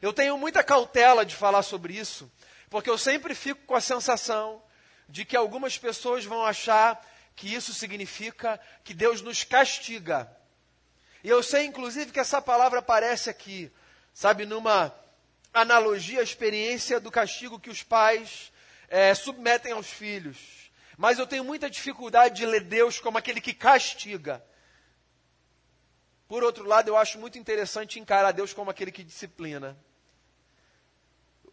Eu 0.00 0.12
tenho 0.12 0.36
muita 0.36 0.62
cautela 0.62 1.24
de 1.24 1.36
falar 1.36 1.62
sobre 1.62 1.96
isso, 1.96 2.30
porque 2.68 2.90
eu 2.90 2.98
sempre 2.98 3.34
fico 3.34 3.64
com 3.66 3.74
a 3.74 3.80
sensação 3.80 4.62
de 5.08 5.24
que 5.24 5.36
algumas 5.36 5.76
pessoas 5.78 6.24
vão 6.24 6.44
achar 6.44 7.00
que 7.36 7.52
isso 7.52 7.72
significa 7.72 8.60
que 8.82 8.94
Deus 8.94 9.20
nos 9.22 9.44
castiga. 9.44 10.30
E 11.22 11.28
eu 11.28 11.42
sei, 11.42 11.66
inclusive, 11.66 12.10
que 12.10 12.20
essa 12.20 12.42
palavra 12.42 12.80
aparece 12.80 13.30
aqui, 13.30 13.70
sabe, 14.12 14.44
numa 14.44 14.94
analogia 15.52 16.20
à 16.20 16.22
experiência 16.22 16.98
do 16.98 17.10
castigo 17.10 17.60
que 17.60 17.70
os 17.70 17.82
pais 17.82 18.52
é, 18.88 19.14
submetem 19.14 19.72
aos 19.72 19.86
filhos. 19.86 20.38
Mas 20.96 21.18
eu 21.18 21.26
tenho 21.26 21.44
muita 21.44 21.70
dificuldade 21.70 22.36
de 22.36 22.46
ler 22.46 22.62
Deus 22.64 22.98
como 22.98 23.18
aquele 23.18 23.40
que 23.40 23.54
castiga. 23.54 24.44
Por 26.32 26.42
outro 26.42 26.64
lado, 26.64 26.88
eu 26.88 26.96
acho 26.96 27.18
muito 27.18 27.36
interessante 27.36 28.00
encarar 28.00 28.32
Deus 28.32 28.54
como 28.54 28.70
aquele 28.70 28.90
que 28.90 29.04
disciplina. 29.04 29.76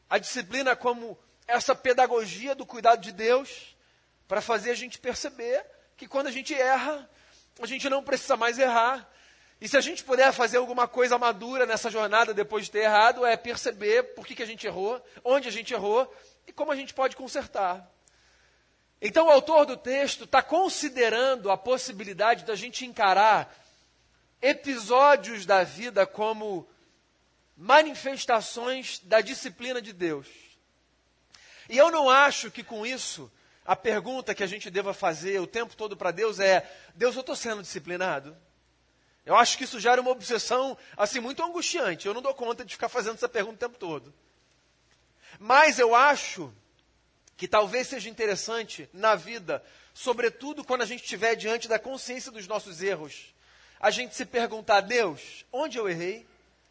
A 0.10 0.18
disciplina 0.18 0.74
como 0.74 1.20
essa 1.46 1.76
pedagogia 1.76 2.56
do 2.56 2.66
cuidado 2.66 3.02
de 3.02 3.12
Deus 3.12 3.76
para 4.26 4.40
fazer 4.40 4.72
a 4.72 4.76
gente 4.76 4.98
perceber 4.98 5.66
que 5.98 6.08
quando 6.08 6.28
a 6.28 6.32
gente 6.32 6.54
erra, 6.54 7.10
a 7.62 7.68
gente 7.68 7.90
não 7.90 8.02
precisa 8.02 8.38
mais 8.38 8.58
errar. 8.58 9.06
E 9.60 9.68
se 9.68 9.76
a 9.76 9.82
gente 9.82 10.02
puder 10.02 10.32
fazer 10.32 10.56
alguma 10.56 10.88
coisa 10.88 11.18
madura 11.18 11.66
nessa 11.66 11.92
jornada 11.92 12.34
depois 12.34 12.64
de 12.64 12.72
ter 12.72 12.84
errado, 12.84 13.26
é 13.26 13.36
perceber 13.36 14.16
por 14.16 14.26
que, 14.26 14.34
que 14.34 14.44
a 14.44 14.48
gente 14.48 14.66
errou, 14.66 15.06
onde 15.26 15.50
a 15.50 15.52
gente 15.52 15.74
errou 15.74 16.10
e 16.48 16.54
como 16.54 16.72
a 16.72 16.76
gente 16.78 16.94
pode 16.94 17.18
consertar. 17.18 17.86
Então, 19.02 19.28
o 19.28 19.30
autor 19.30 19.66
do 19.66 19.76
texto 19.76 20.24
está 20.24 20.42
considerando 20.42 21.52
a 21.52 21.58
possibilidade 21.58 22.46
da 22.46 22.56
gente 22.56 22.86
encarar 22.86 23.54
episódios 24.42 25.46
da 25.46 25.64
vida 25.64 26.06
como 26.06 26.68
manifestações 27.56 29.00
da 29.00 29.22
disciplina 29.22 29.82
de 29.82 29.92
Deus. 29.92 30.28
E 31.68 31.78
eu 31.78 31.92
não 31.92 32.10
acho 32.10 32.50
que 32.50 32.64
com 32.64 32.86
isso 32.86 33.32
a 33.66 33.76
pergunta 33.76 34.34
que 34.34 34.44
a 34.44 34.48
gente 34.48 34.70
deva 34.70 34.94
fazer 34.94 35.40
o 35.40 35.46
tempo 35.46 35.76
todo 35.76 35.96
para 35.96 36.12
Deus 36.12 36.40
é: 36.40 36.68
Deus, 36.96 37.16
eu 37.16 37.22
estou 37.22 37.36
sendo 37.36 37.62
disciplinado? 37.62 38.36
Eu 39.26 39.36
acho 39.36 39.58
que 39.58 39.66
isso 39.66 39.80
gera 39.80 40.02
uma 40.02 40.10
obsessão 40.10 40.76
assim 40.98 41.20
muito 41.20 41.44
angustiante. 41.44 42.08
Eu 42.08 42.14
não 42.14 42.22
dou 42.22 42.34
conta 42.34 42.66
de 42.66 42.74
ficar 42.74 42.90
fazendo 42.90 43.16
essa 43.16 43.30
pergunta 43.30 43.56
o 43.56 43.70
tempo 43.70 43.78
todo. 43.78 44.12
Mas 45.38 45.78
eu 45.78 45.94
acho 45.94 46.52
que 47.38 47.48
talvez 47.48 47.88
seja 47.88 48.10
interessante 48.10 48.90
na 48.92 49.16
vida, 49.16 49.64
sobretudo 49.94 50.64
quando 50.64 50.82
a 50.82 50.86
gente 50.86 51.04
estiver 51.04 51.36
diante 51.36 51.68
da 51.68 51.78
consciência 51.78 52.32
dos 52.32 52.48
nossos 52.48 52.82
erros, 52.82 53.34
a 53.80 53.90
gente 53.92 54.16
se 54.16 54.26
perguntar: 54.26 54.82
Deus, 54.82 55.46
onde 55.52 55.78
eu 55.78 55.88
errei 55.88 56.28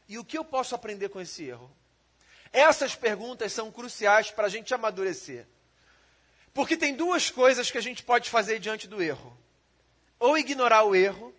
e 0.08 0.18
o 0.18 0.24
que 0.24 0.36
eu 0.36 0.44
posso 0.44 0.74
aprender 0.74 1.08
com 1.08 1.20
esse 1.20 1.44
erro? 1.44 1.70
Essas 2.52 2.94
perguntas 2.94 3.52
são 3.52 3.70
cruciais 3.70 4.30
para 4.30 4.46
a 4.46 4.50
gente 4.50 4.72
amadurecer. 4.72 5.46
Porque 6.54 6.76
tem 6.76 6.94
duas 6.94 7.30
coisas 7.30 7.70
que 7.70 7.78
a 7.78 7.82
gente 7.82 8.02
pode 8.02 8.30
fazer 8.30 8.58
diante 8.58 8.88
do 8.88 9.02
erro: 9.02 9.36
ou 10.18 10.36
ignorar 10.36 10.84
o 10.84 10.94
erro, 10.94 11.34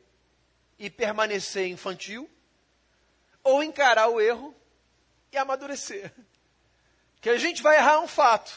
e 0.80 0.90
permanecer 0.90 1.68
infantil, 1.68 2.30
ou 3.44 3.62
encarar 3.62 4.08
o 4.08 4.22
erro 4.22 4.56
e 5.32 5.38
amadurecer. 5.38 6.12
Que 7.20 7.30
a 7.30 7.38
gente 7.38 7.62
vai 7.62 7.76
errar 7.76 8.00
um 8.00 8.08
fato, 8.08 8.54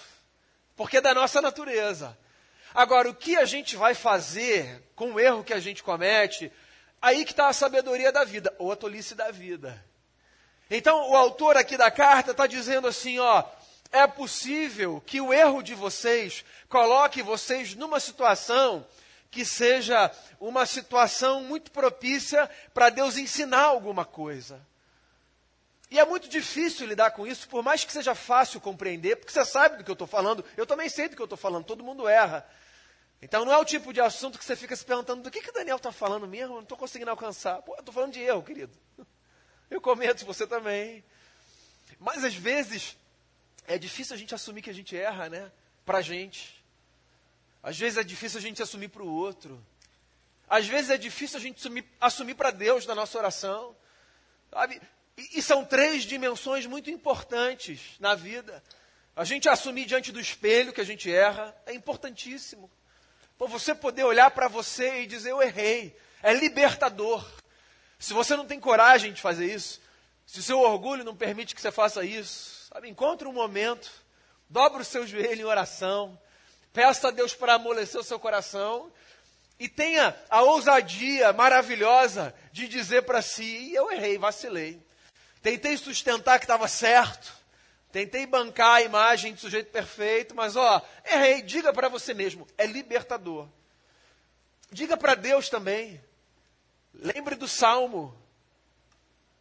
porque 0.77 0.99
é 0.99 1.01
da 1.01 1.13
nossa 1.13 1.43
natureza. 1.43 2.17
Agora, 2.73 3.11
o 3.11 3.15
que 3.15 3.37
a 3.37 3.45
gente 3.45 3.77
vai 3.77 3.93
fazer 3.93 4.83
com 4.95 5.13
o 5.13 5.21
erro 5.21 5.45
que 5.45 5.53
a 5.53 5.59
gente 5.59 5.83
comete, 5.83 6.51
aí 7.03 7.25
que 7.25 7.33
está 7.33 7.49
a 7.49 7.53
sabedoria 7.53 8.13
da 8.13 8.23
vida, 8.23 8.55
ou 8.59 8.71
a 8.71 8.77
tolice 8.77 9.17
da 9.17 9.33
vida. 9.33 9.85
Então, 10.71 11.11
o 11.11 11.17
autor 11.17 11.57
aqui 11.57 11.77
da 11.77 11.91
carta 11.91 12.31
está 12.31 12.47
dizendo 12.47 12.87
assim: 12.87 13.19
ó, 13.19 13.45
é 13.91 14.07
possível 14.07 15.03
que 15.05 15.21
o 15.21 15.35
erro 15.35 15.61
de 15.61 15.75
vocês 15.75 16.45
coloque 16.69 17.21
vocês 17.21 17.75
numa 17.75 18.01
situação 18.01 18.87
que 19.31 19.45
seja 19.45 20.11
uma 20.39 20.65
situação 20.65 21.43
muito 21.43 21.71
propícia 21.71 22.49
para 22.73 22.91
Deus 22.91 23.17
ensinar 23.17 23.65
alguma 23.65 24.05
coisa. 24.05 24.61
E 25.91 25.99
é 25.99 26.05
muito 26.07 26.29
difícil 26.29 26.87
lidar 26.87 27.11
com 27.11 27.27
isso, 27.27 27.49
por 27.49 27.63
mais 27.63 27.85
que 27.85 27.93
seja 27.93 28.15
fácil 28.15 28.61
compreender, 28.61 29.17
porque 29.17 29.33
você 29.33 29.45
sabe 29.45 29.77
do 29.77 29.85
que 29.85 29.91
eu 29.91 29.95
estou 29.95 30.07
falando, 30.07 30.43
eu 30.57 30.67
também 30.67 30.89
sei 30.89 31.09
do 31.09 31.17
que 31.17 31.21
eu 31.21 31.27
estou 31.27 31.37
falando, 31.37 31.65
todo 31.65 31.85
mundo 31.85 32.09
erra. 32.09 32.47
Então 33.23 33.45
não 33.45 33.53
é 33.53 33.57
o 33.57 33.65
tipo 33.65 33.93
de 33.93 34.01
assunto 34.01 34.37
que 34.37 34.45
você 34.45 34.57
fica 34.57 34.75
se 34.75 34.85
perguntando 34.85 35.23
do 35.23 35.31
que, 35.31 35.41
que 35.41 35.53
Daniel 35.53 35.77
está 35.77 35.93
falando 35.93 36.27
mesmo, 36.27 36.55
eu 36.55 36.57
não 36.57 36.63
estou 36.63 36.77
conseguindo 36.77 37.11
alcançar. 37.11 37.63
Pô, 37.63 37.73
eu 37.75 37.79
estou 37.79 37.95
falando 37.95 38.13
de 38.13 38.21
erro, 38.21 38.43
querido. 38.43 38.77
Eu 39.71 39.81
cometo, 39.81 40.27
você 40.27 40.47
também. 40.47 41.03
Mas 41.99 42.23
às 42.25 42.35
vezes 42.35 42.95
é 43.67 43.79
difícil 43.79 44.15
a 44.15 44.19
gente 44.19 44.35
assumir 44.35 44.61
que 44.61 44.69
a 44.69 44.75
gente 44.75 44.95
erra, 44.95 45.31
né? 45.31 45.51
Pra 45.83 46.03
gente. 46.03 46.63
Às 47.63 47.79
vezes 47.79 47.97
é 47.97 48.05
difícil 48.05 48.39
a 48.39 48.43
gente 48.43 48.63
assumir 48.63 48.89
para 48.89 49.03
o 49.03 49.11
outro. 49.11 49.65
Às 50.47 50.67
vezes 50.67 50.91
é 50.91 50.99
difícil 50.99 51.39
a 51.39 51.41
gente 51.41 51.57
assumir, 51.57 51.87
assumir 51.99 52.35
para 52.35 52.51
Deus 52.51 52.85
na 52.85 52.95
nossa 52.95 53.17
oração. 53.17 53.75
Sabe? 54.51 54.83
E, 55.17 55.39
e 55.39 55.43
são 55.43 55.65
três 55.65 56.03
dimensões 56.03 56.67
muito 56.67 56.91
importantes 56.91 57.97
na 57.99 58.15
vida. 58.15 58.63
A 59.17 59.25
gente 59.25 59.49
assumir 59.49 59.87
diante 59.87 60.13
do 60.13 60.21
espelho 60.21 60.71
que 60.71 60.83
a 60.83 60.85
gente 60.85 61.11
erra 61.11 61.57
é 61.65 61.73
importantíssimo. 61.73 62.71
Por 63.39 63.49
você 63.49 63.75
poder 63.75 64.05
olhar 64.05 64.31
para 64.31 64.49
você 64.49 65.03
e 65.03 65.07
dizer, 65.07 65.31
eu 65.31 65.43
errei. 65.43 65.97
É 66.23 66.33
libertador. 66.33 67.25
Se 67.99 68.13
você 68.13 68.37
não 68.37 68.47
tem 68.47 68.61
coragem 68.61 69.13
de 69.13 69.21
fazer 69.21 69.53
isso, 69.53 69.81
se 70.27 70.41
o 70.41 70.43
seu 70.43 70.61
orgulho 70.61 71.05
não 71.05 71.17
permite 71.17 71.55
que 71.55 71.61
você 71.61 71.71
faça 71.71 72.05
isso, 72.05 72.69
sabe, 72.73 72.89
encontre 72.89 73.29
um 73.29 73.33
momento, 73.33 73.91
dobre 74.49 74.83
o 74.83 74.85
seu 74.85 75.07
joelho 75.07 75.43
em 75.43 75.45
oração, 75.45 76.19
peça 76.73 77.09
a 77.09 77.11
Deus 77.11 77.35
para 77.35 77.55
amolecer 77.55 78.01
o 78.01 78.05
seu 78.05 78.19
coração 78.19 78.93
e 79.59 79.69
tenha 79.69 80.17
a 80.29 80.43
ousadia 80.43 81.33
maravilhosa 81.33 82.35
de 82.51 82.67
dizer 82.67 83.03
para 83.03 83.23
si: 83.23 83.73
eu 83.75 83.91
errei, 83.91 84.19
vacilei. 84.19 84.81
Tentei 85.41 85.77
sustentar 85.77 86.39
que 86.39 86.45
estava 86.45 86.67
certo, 86.69 87.33
tentei 87.93 88.27
bancar 88.27 88.77
a 88.77 88.83
imagem 88.83 89.35
de 89.35 89.41
sujeito 89.41 89.71
perfeito, 89.71 90.35
mas 90.35 90.57
ó, 90.57 90.83
errei. 91.05 91.43
Diga 91.43 91.73
para 91.73 91.89
você 91.89 92.15
mesmo, 92.15 92.49
é 92.57 92.67
libertador. 92.67 93.47
Diga 94.71 94.97
para 94.97 95.15
Deus 95.15 95.51
também. 95.51 96.03
Lembre 96.95 97.37
do 97.37 97.47
salmo, 97.47 98.17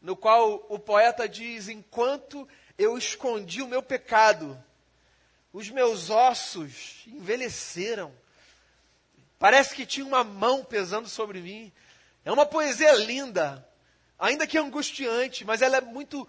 no 0.01 0.15
qual 0.15 0.65
o 0.69 0.77
poeta 0.77 1.27
diz: 1.27 1.69
Enquanto 1.69 2.47
eu 2.77 2.97
escondi 2.97 3.61
o 3.61 3.67
meu 3.67 3.81
pecado, 3.81 4.61
os 5.53 5.69
meus 5.69 6.09
ossos 6.09 7.03
envelheceram. 7.07 8.13
Parece 9.39 9.73
que 9.73 9.85
tinha 9.85 10.05
uma 10.05 10.23
mão 10.23 10.63
pesando 10.63 11.07
sobre 11.07 11.41
mim. 11.41 11.71
É 12.23 12.31
uma 12.31 12.45
poesia 12.45 12.93
linda, 12.93 13.67
ainda 14.19 14.45
que 14.45 14.57
angustiante, 14.57 15.43
mas 15.43 15.61
ela 15.61 15.77
é 15.77 15.81
muito, 15.81 16.27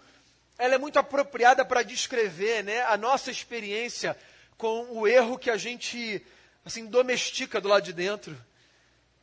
ela 0.57 0.75
é 0.75 0.77
muito 0.77 0.99
apropriada 0.99 1.65
para 1.65 1.83
descrever 1.83 2.63
né, 2.63 2.81
a 2.83 2.97
nossa 2.97 3.31
experiência 3.31 4.17
com 4.57 4.99
o 4.99 5.07
erro 5.07 5.37
que 5.37 5.49
a 5.49 5.57
gente 5.57 6.25
assim 6.65 6.85
domestica 6.85 7.59
do 7.59 7.67
lado 7.67 7.83
de 7.83 7.93
dentro. 7.93 8.37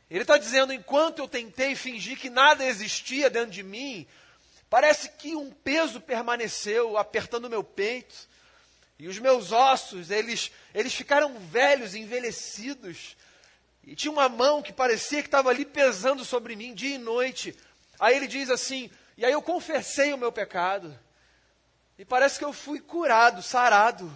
Ele 0.09 0.21
está 0.21 0.37
dizendo: 0.37 0.73
enquanto 0.73 1.19
eu 1.19 1.27
tentei 1.27 1.75
fingir 1.75 2.19
que 2.19 2.29
nada 2.29 2.65
existia 2.65 3.29
dentro 3.29 3.51
de 3.51 3.63
mim, 3.63 4.05
parece 4.69 5.09
que 5.11 5.35
um 5.35 5.51
peso 5.51 6.01
permaneceu 6.01 6.97
apertando 6.97 7.45
o 7.45 7.49
meu 7.49 7.63
peito. 7.63 8.29
E 8.99 9.07
os 9.07 9.17
meus 9.17 9.51
ossos, 9.51 10.11
eles, 10.11 10.51
eles 10.75 10.93
ficaram 10.93 11.39
velhos, 11.39 11.95
envelhecidos. 11.95 13.17
E 13.83 13.95
tinha 13.95 14.11
uma 14.11 14.29
mão 14.29 14.61
que 14.61 14.71
parecia 14.71 15.23
que 15.23 15.27
estava 15.27 15.49
ali 15.49 15.65
pesando 15.65 16.23
sobre 16.23 16.55
mim 16.55 16.75
dia 16.75 16.95
e 16.95 16.99
noite. 16.99 17.55
Aí 17.99 18.15
ele 18.15 18.27
diz 18.27 18.49
assim: 18.49 18.91
E 19.17 19.25
aí 19.25 19.31
eu 19.31 19.41
confessei 19.41 20.13
o 20.13 20.17
meu 20.17 20.31
pecado. 20.31 20.95
E 22.01 22.05
parece 22.05 22.39
que 22.39 22.43
eu 22.43 22.51
fui 22.51 22.79
curado, 22.79 23.43
sarado. 23.43 24.11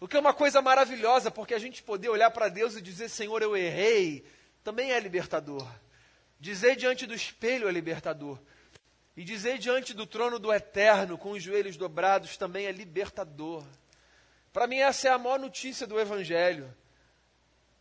O 0.00 0.08
que 0.08 0.16
é 0.16 0.20
uma 0.20 0.34
coisa 0.34 0.60
maravilhosa, 0.60 1.30
porque 1.30 1.54
a 1.54 1.58
gente 1.58 1.80
poder 1.80 2.08
olhar 2.08 2.32
para 2.32 2.48
Deus 2.48 2.74
e 2.74 2.82
dizer: 2.82 3.08
Senhor, 3.08 3.40
eu 3.40 3.56
errei 3.56 4.26
também 4.64 4.90
é 4.90 4.98
libertador. 4.98 5.64
Dizer 6.40 6.74
diante 6.74 7.06
do 7.06 7.14
espelho 7.14 7.68
é 7.68 7.70
libertador. 7.70 8.40
E 9.16 9.22
dizer 9.22 9.56
diante 9.58 9.94
do 9.94 10.04
trono 10.04 10.36
do 10.36 10.52
eterno, 10.52 11.16
com 11.16 11.30
os 11.30 11.40
joelhos 11.40 11.76
dobrados, 11.76 12.36
também 12.36 12.66
é 12.66 12.72
libertador. 12.72 13.64
Para 14.52 14.66
mim, 14.66 14.78
essa 14.78 15.06
é 15.06 15.12
a 15.12 15.16
maior 15.16 15.38
notícia 15.38 15.86
do 15.86 16.00
Evangelho. 16.00 16.74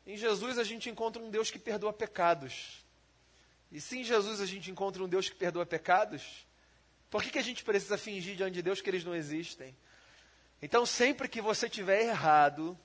Em 0.06 0.16
Jesus 0.18 0.60
a 0.60 0.64
gente 0.64 0.88
encontra 0.88 1.20
um 1.20 1.32
Deus 1.32 1.50
que 1.50 1.58
perdoa 1.58 1.92
pecados. 1.92 2.86
E 3.72 3.82
se 3.82 4.02
em 4.02 4.04
Jesus 4.04 4.40
a 4.40 4.46
gente 4.46 4.70
encontra 4.70 5.04
um 5.04 5.10
Deus 5.10 5.28
que 5.28 5.36
perdoa 5.36 5.66
pecados, 5.66 6.46
por 7.12 7.22
que, 7.22 7.30
que 7.30 7.40
a 7.40 7.44
gente 7.44 7.64
precisa 7.64 7.98
fingir 7.98 8.36
diante 8.36 8.56
de 8.56 8.64
Deus 8.64 8.82
que 8.82 8.90
eles 8.90 9.04
não 9.04 9.14
existem? 9.14 9.76
Então, 10.62 10.84
sempre 10.84 11.28
que 11.28 11.42
você 11.42 11.70
tiver 11.70 12.02
errado, 12.02 12.76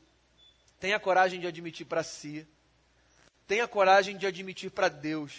tenha 0.79 1.01
coragem 1.01 1.41
de 1.41 1.47
admitir 1.47 1.87
para 1.87 2.03
si 2.03 2.47
tenha 3.47 3.69
coragem 3.69 4.17
de 4.17 4.27
admitir 4.27 4.71
para 4.71 4.89
Deus. 4.89 5.33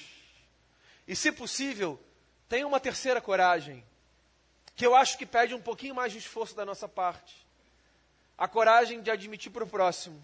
E, 1.08 1.16
se 1.16 1.32
possível, 1.32 2.02
tenha 2.48 2.66
uma 2.66 2.80
terceira 2.80 3.20
coragem, 3.20 3.84
que 4.76 4.86
eu 4.86 4.96
acho 4.96 5.18
que 5.18 5.26
pede 5.26 5.54
um 5.54 5.62
pouquinho 5.62 5.96
mais 5.96 6.12
de 6.12 6.20
esforço 6.20 6.56
da 6.56 6.66
nossa 6.66 6.88
parte. 6.88 7.46
A 8.38 8.48
coragem 8.48 9.02
de 9.02 9.12
admitir 9.12 9.52
para 9.52 9.64
o 9.64 9.68
próximo. 9.68 10.22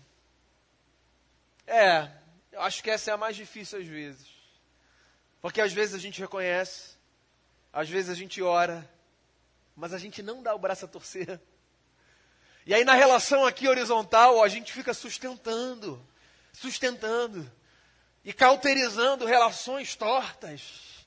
É, 1.65 2.09
eu 2.51 2.61
acho 2.61 2.83
que 2.83 2.89
essa 2.89 3.11
é 3.11 3.13
a 3.13 3.17
mais 3.17 3.35
difícil 3.35 3.79
às 3.79 3.87
vezes. 3.87 4.27
Porque 5.41 5.59
às 5.59 5.73
vezes 5.73 5.95
a 5.95 5.99
gente 5.99 6.21
reconhece, 6.21 6.92
às 7.73 7.89
vezes 7.89 8.11
a 8.11 8.13
gente 8.13 8.39
ora, 8.41 8.87
mas 9.75 9.93
a 9.93 9.97
gente 9.97 10.21
não 10.21 10.43
dá 10.43 10.53
o 10.53 10.59
braço 10.59 10.85
a 10.85 10.87
torcer. 10.87 11.41
E 12.67 12.73
aí 12.73 12.85
na 12.85 12.93
relação 12.93 13.45
aqui 13.45 13.67
horizontal, 13.67 14.43
a 14.43 14.47
gente 14.47 14.71
fica 14.71 14.93
sustentando, 14.93 15.99
sustentando 16.53 17.51
e 18.23 18.31
cauterizando 18.31 19.25
relações 19.25 19.95
tortas. 19.95 21.05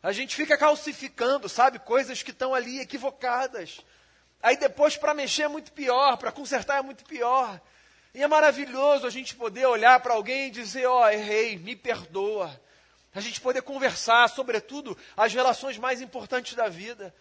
A 0.00 0.12
gente 0.12 0.36
fica 0.36 0.56
calcificando, 0.56 1.48
sabe, 1.48 1.80
coisas 1.80 2.22
que 2.22 2.30
estão 2.30 2.54
ali 2.54 2.78
equivocadas. 2.78 3.80
Aí 4.40 4.56
depois 4.56 4.96
para 4.96 5.14
mexer 5.14 5.42
é 5.42 5.48
muito 5.48 5.72
pior, 5.72 6.16
para 6.16 6.30
consertar 6.30 6.78
é 6.78 6.82
muito 6.82 7.04
pior. 7.04 7.60
E 8.14 8.22
é 8.22 8.28
maravilhoso 8.28 9.06
a 9.06 9.10
gente 9.10 9.34
poder 9.34 9.66
olhar 9.66 9.98
para 10.00 10.14
alguém 10.14 10.46
e 10.46 10.50
dizer: 10.50 10.86
Ó, 10.86 11.02
oh, 11.02 11.08
errei, 11.08 11.58
me 11.58 11.74
perdoa. 11.74 12.60
A 13.14 13.20
gente 13.20 13.40
poder 13.40 13.62
conversar, 13.62 14.28
sobretudo, 14.28 14.96
as 15.16 15.32
relações 15.32 15.78
mais 15.78 16.00
importantes 16.00 16.54
da 16.54 16.68
vida. 16.68 17.14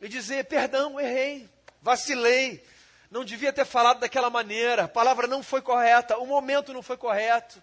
E 0.00 0.08
dizer: 0.08 0.44
perdão, 0.44 1.00
errei, 1.00 1.48
vacilei, 1.80 2.64
não 3.10 3.24
devia 3.24 3.52
ter 3.52 3.64
falado 3.64 4.00
daquela 4.00 4.28
maneira, 4.28 4.84
a 4.84 4.88
palavra 4.88 5.26
não 5.26 5.42
foi 5.42 5.62
correta, 5.62 6.18
o 6.18 6.26
momento 6.26 6.72
não 6.72 6.82
foi 6.82 6.96
correto 6.96 7.62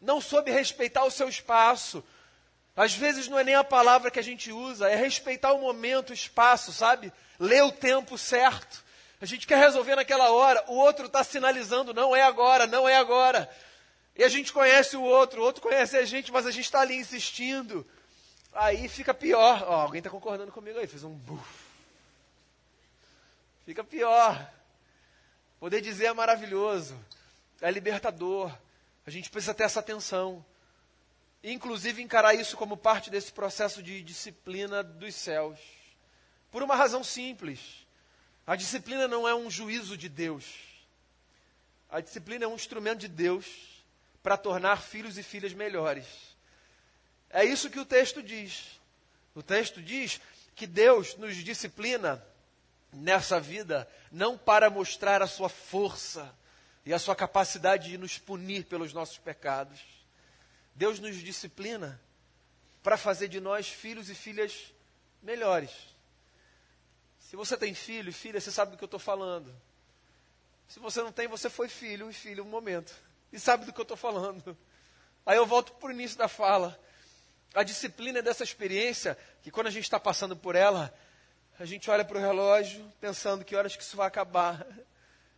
não 0.00 0.20
soube 0.20 0.50
respeitar 0.50 1.04
o 1.04 1.10
seu 1.10 1.28
espaço. 1.28 2.02
Às 2.74 2.94
vezes 2.94 3.28
não 3.28 3.38
é 3.38 3.44
nem 3.44 3.54
a 3.54 3.64
palavra 3.64 4.10
que 4.10 4.18
a 4.18 4.22
gente 4.22 4.50
usa, 4.50 4.88
é 4.88 4.96
respeitar 4.96 5.52
o 5.52 5.60
momento, 5.60 6.10
o 6.10 6.14
espaço, 6.14 6.72
sabe? 6.72 7.12
Ler 7.38 7.62
o 7.62 7.72
tempo 7.72 8.16
certo. 8.16 8.82
A 9.20 9.26
gente 9.26 9.46
quer 9.46 9.58
resolver 9.58 9.96
naquela 9.96 10.30
hora, 10.30 10.64
o 10.68 10.74
outro 10.74 11.06
está 11.06 11.22
sinalizando, 11.22 11.92
não 11.92 12.16
é 12.16 12.22
agora, 12.22 12.66
não 12.66 12.88
é 12.88 12.96
agora. 12.96 13.50
E 14.20 14.22
a 14.22 14.28
gente 14.28 14.52
conhece 14.52 14.98
o 14.98 15.02
outro, 15.02 15.40
o 15.40 15.44
outro 15.44 15.62
conhece 15.62 15.96
a 15.96 16.04
gente, 16.04 16.30
mas 16.30 16.44
a 16.44 16.50
gente 16.50 16.66
está 16.66 16.82
ali 16.82 16.94
insistindo. 16.94 17.86
Aí 18.52 18.86
fica 18.86 19.14
pior. 19.14 19.64
Ó, 19.66 19.80
alguém 19.80 20.00
está 20.00 20.10
concordando 20.10 20.52
comigo 20.52 20.78
aí, 20.78 20.86
fez 20.86 21.02
um 21.04 21.14
buf. 21.14 21.42
Fica 23.64 23.82
pior. 23.82 24.52
Poder 25.58 25.80
dizer 25.80 26.04
é 26.04 26.12
maravilhoso, 26.12 26.94
é 27.62 27.70
libertador. 27.70 28.54
A 29.06 29.10
gente 29.10 29.30
precisa 29.30 29.54
ter 29.54 29.62
essa 29.62 29.80
atenção. 29.80 30.44
Inclusive 31.42 32.02
encarar 32.02 32.34
isso 32.34 32.58
como 32.58 32.76
parte 32.76 33.08
desse 33.08 33.32
processo 33.32 33.82
de 33.82 34.02
disciplina 34.02 34.82
dos 34.82 35.14
céus. 35.14 35.58
Por 36.50 36.62
uma 36.62 36.76
razão 36.76 37.02
simples. 37.02 37.86
A 38.46 38.54
disciplina 38.54 39.08
não 39.08 39.26
é 39.26 39.34
um 39.34 39.50
juízo 39.50 39.96
de 39.96 40.10
Deus. 40.10 40.44
A 41.88 42.02
disciplina 42.02 42.44
é 42.44 42.48
um 42.48 42.54
instrumento 42.54 42.98
de 42.98 43.08
Deus 43.08 43.79
para 44.22 44.36
tornar 44.36 44.82
filhos 44.82 45.18
e 45.18 45.22
filhas 45.22 45.52
melhores. 45.52 46.06
É 47.28 47.44
isso 47.44 47.70
que 47.70 47.78
o 47.78 47.84
texto 47.84 48.22
diz. 48.22 48.80
O 49.34 49.42
texto 49.42 49.80
diz 49.80 50.20
que 50.54 50.66
Deus 50.66 51.16
nos 51.16 51.36
disciplina 51.36 52.24
nessa 52.92 53.40
vida 53.40 53.88
não 54.10 54.36
para 54.36 54.68
mostrar 54.68 55.22
a 55.22 55.26
sua 55.26 55.48
força 55.48 56.34
e 56.84 56.92
a 56.92 56.98
sua 56.98 57.14
capacidade 57.14 57.90
de 57.90 57.98
nos 57.98 58.18
punir 58.18 58.64
pelos 58.64 58.92
nossos 58.92 59.18
pecados. 59.18 59.80
Deus 60.74 60.98
nos 60.98 61.16
disciplina 61.16 62.00
para 62.82 62.96
fazer 62.96 63.28
de 63.28 63.40
nós 63.40 63.68
filhos 63.68 64.10
e 64.10 64.14
filhas 64.14 64.72
melhores. 65.22 65.70
Se 67.20 67.36
você 67.36 67.56
tem 67.56 67.74
filho 67.74 68.10
e 68.10 68.12
filha, 68.12 68.40
você 68.40 68.50
sabe 68.50 68.72
do 68.72 68.76
que 68.76 68.82
eu 68.82 68.86
estou 68.86 68.98
falando. 68.98 69.54
Se 70.66 70.80
você 70.80 71.02
não 71.02 71.12
tem, 71.12 71.28
você 71.28 71.48
foi 71.48 71.68
filho 71.68 72.10
e 72.10 72.12
filha 72.12 72.42
um 72.42 72.48
momento. 72.48 72.92
E 73.32 73.38
sabe 73.38 73.64
do 73.64 73.72
que 73.72 73.80
eu 73.80 73.84
estou 73.84 73.96
falando. 73.96 74.56
Aí 75.24 75.36
eu 75.36 75.46
volto 75.46 75.72
para 75.74 75.88
o 75.88 75.92
início 75.92 76.18
da 76.18 76.28
fala. 76.28 76.78
A 77.54 77.62
disciplina 77.62 78.20
é 78.20 78.22
dessa 78.22 78.44
experiência 78.44 79.16
que 79.42 79.50
quando 79.50 79.66
a 79.66 79.70
gente 79.70 79.84
está 79.84 79.98
passando 79.98 80.36
por 80.36 80.54
ela, 80.54 80.92
a 81.58 81.64
gente 81.64 81.90
olha 81.90 82.04
para 82.04 82.16
o 82.16 82.20
relógio 82.20 82.90
pensando 83.00 83.44
que 83.44 83.54
horas 83.54 83.76
que 83.76 83.82
isso 83.82 83.96
vai 83.96 84.06
acabar. 84.06 84.66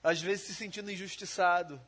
Às 0.02 0.20
vezes 0.20 0.46
se 0.46 0.55
sentindo 0.55 0.90
injustiçado. 0.90 1.81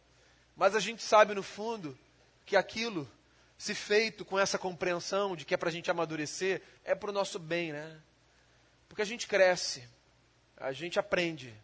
Mas 0.57 0.75
a 0.75 0.81
gente 0.81 1.03
sabe 1.03 1.35
no 1.35 1.43
fundo 1.43 1.99
que 2.47 2.57
aquilo, 2.57 3.11
se 3.57 3.75
feito 3.75 4.25
com 4.25 4.39
essa 4.39 4.59
compreensão 4.59 5.35
de 5.35 5.45
que 5.45 5.55
é 5.55 5.57
para 5.57 5.69
a 5.69 5.73
gente 5.73 5.91
amadurecer, 5.91 6.63
é 6.85 6.95
para 6.95 7.11
o 7.11 7.13
nosso 7.13 7.39
bem, 7.39 7.73
né? 7.73 8.01
Porque 8.89 9.03
a 9.03 9.07
gente 9.07 9.27
cresce, 9.27 9.89
a 10.57 10.73
gente 10.73 10.99
aprende. 10.99 11.55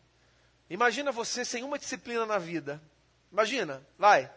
Imagina 0.68 1.12
você 1.12 1.44
sem 1.44 1.62
uma 1.62 1.79
disciplina 1.79 2.26
na 2.26 2.38
vida. 2.38 2.81
Imagina, 3.31 3.87
vai, 3.97 4.31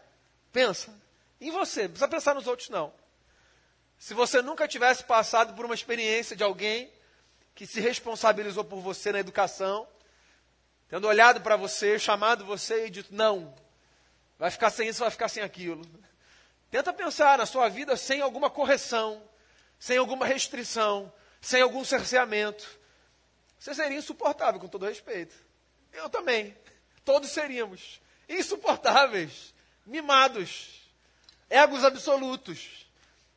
pensa. 0.51 0.93
Em 1.41 1.51
você, 1.51 1.83
não 1.83 1.89
precisa 1.89 2.07
pensar 2.07 2.35
nos 2.35 2.47
outros, 2.47 2.69
não. 2.69 2.93
Se 3.97 4.13
você 4.13 4.41
nunca 4.41 4.67
tivesse 4.67 5.03
passado 5.03 5.53
por 5.55 5.65
uma 5.65 5.73
experiência 5.73 6.35
de 6.35 6.43
alguém 6.43 6.91
que 7.55 7.65
se 7.65 7.79
responsabilizou 7.79 8.63
por 8.63 8.79
você 8.79 9.11
na 9.11 9.19
educação, 9.19 9.87
tendo 10.89 11.07
olhado 11.07 11.41
para 11.41 11.55
você, 11.55 11.97
chamado 11.97 12.45
você 12.45 12.87
e 12.87 12.89
dito: 12.89 13.13
não, 13.13 13.53
vai 14.37 14.51
ficar 14.51 14.69
sem 14.69 14.87
isso, 14.89 14.99
vai 14.99 15.11
ficar 15.11 15.29
sem 15.29 15.41
aquilo. 15.41 15.85
Tenta 16.69 16.91
pensar 16.91 17.37
na 17.37 17.45
sua 17.45 17.69
vida 17.69 17.95
sem 17.95 18.21
alguma 18.21 18.49
correção, 18.49 19.23
sem 19.79 19.97
alguma 19.97 20.25
restrição, 20.25 21.11
sem 21.39 21.61
algum 21.61 21.85
cerceamento. 21.85 22.67
Você 23.59 23.73
seria 23.73 23.97
insuportável, 23.97 24.59
com 24.59 24.67
todo 24.67 24.85
respeito. 24.85 25.35
Eu 25.93 26.09
também. 26.09 26.57
Todos 27.05 27.29
seríamos 27.31 28.01
insuportáveis, 28.27 29.53
mimados, 29.85 30.81
egos 31.49 31.83
absolutos. 31.83 32.87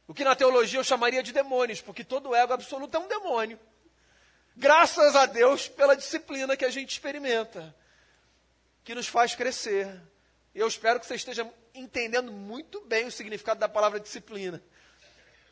O 0.09 0.14
que 0.14 0.25
na 0.25 0.37
teologia 0.37 0.79
eu 0.79 0.85
chamaria 0.85 1.22
de 1.22 1.33
demônios, 1.33 1.81
porque 1.81 2.05
todo 2.05 2.35
ego 2.35 2.53
absoluto 2.53 2.96
é 2.96 3.01
um 3.01 3.09
demônio. 3.09 3.59
Graças 4.57 5.14
a 5.16 5.27
Deus 5.27 5.68
pela 5.68 5.96
disciplina 5.96 6.57
que 6.57 6.64
a 6.64 6.70
gente 6.70 6.90
experimenta, 6.90 7.75
que 8.85 8.94
nos 8.94 9.07
faz 9.07 9.35
crescer. 9.35 10.01
Eu 10.55 10.66
espero 10.66 10.99
que 10.99 11.07
você 11.07 11.16
esteja 11.16 11.46
entendendo 11.75 12.33
muito 12.33 12.81
bem 12.81 13.07
o 13.07 13.11
significado 13.11 13.61
da 13.61 13.68
palavra 13.68 14.01
disciplina. 14.01 14.62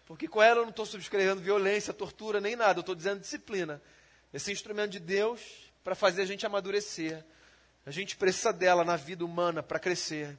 Porque 0.07 0.29
com 0.29 0.43
ela 0.43 0.61
eu 0.61 0.65
não 0.65 0.71
estou 0.71 0.87
subscrevendo 0.87 1.41
violência, 1.41 1.93
tortura, 1.93 2.41
nem 2.41 2.57
nada. 2.57 2.79
Eu 2.79 2.83
estou 2.83 2.95
dizendo 2.95 3.21
disciplina. 3.21 3.83
Esse 4.33 4.53
instrumento 4.53 4.93
de 4.93 5.01
Deus 5.01 5.41
para 5.83 5.95
fazer 5.95 6.23
a 6.23 6.27
gente 6.27 6.47
amadurecer. 6.47 7.25
A 7.87 7.91
gente 7.91 8.17
precisa 8.17 8.53
dela 8.53 8.85
na 8.85 8.97
vida 8.97 9.25
humana 9.25 9.63
para 9.63 9.79
crescer. 9.79 10.37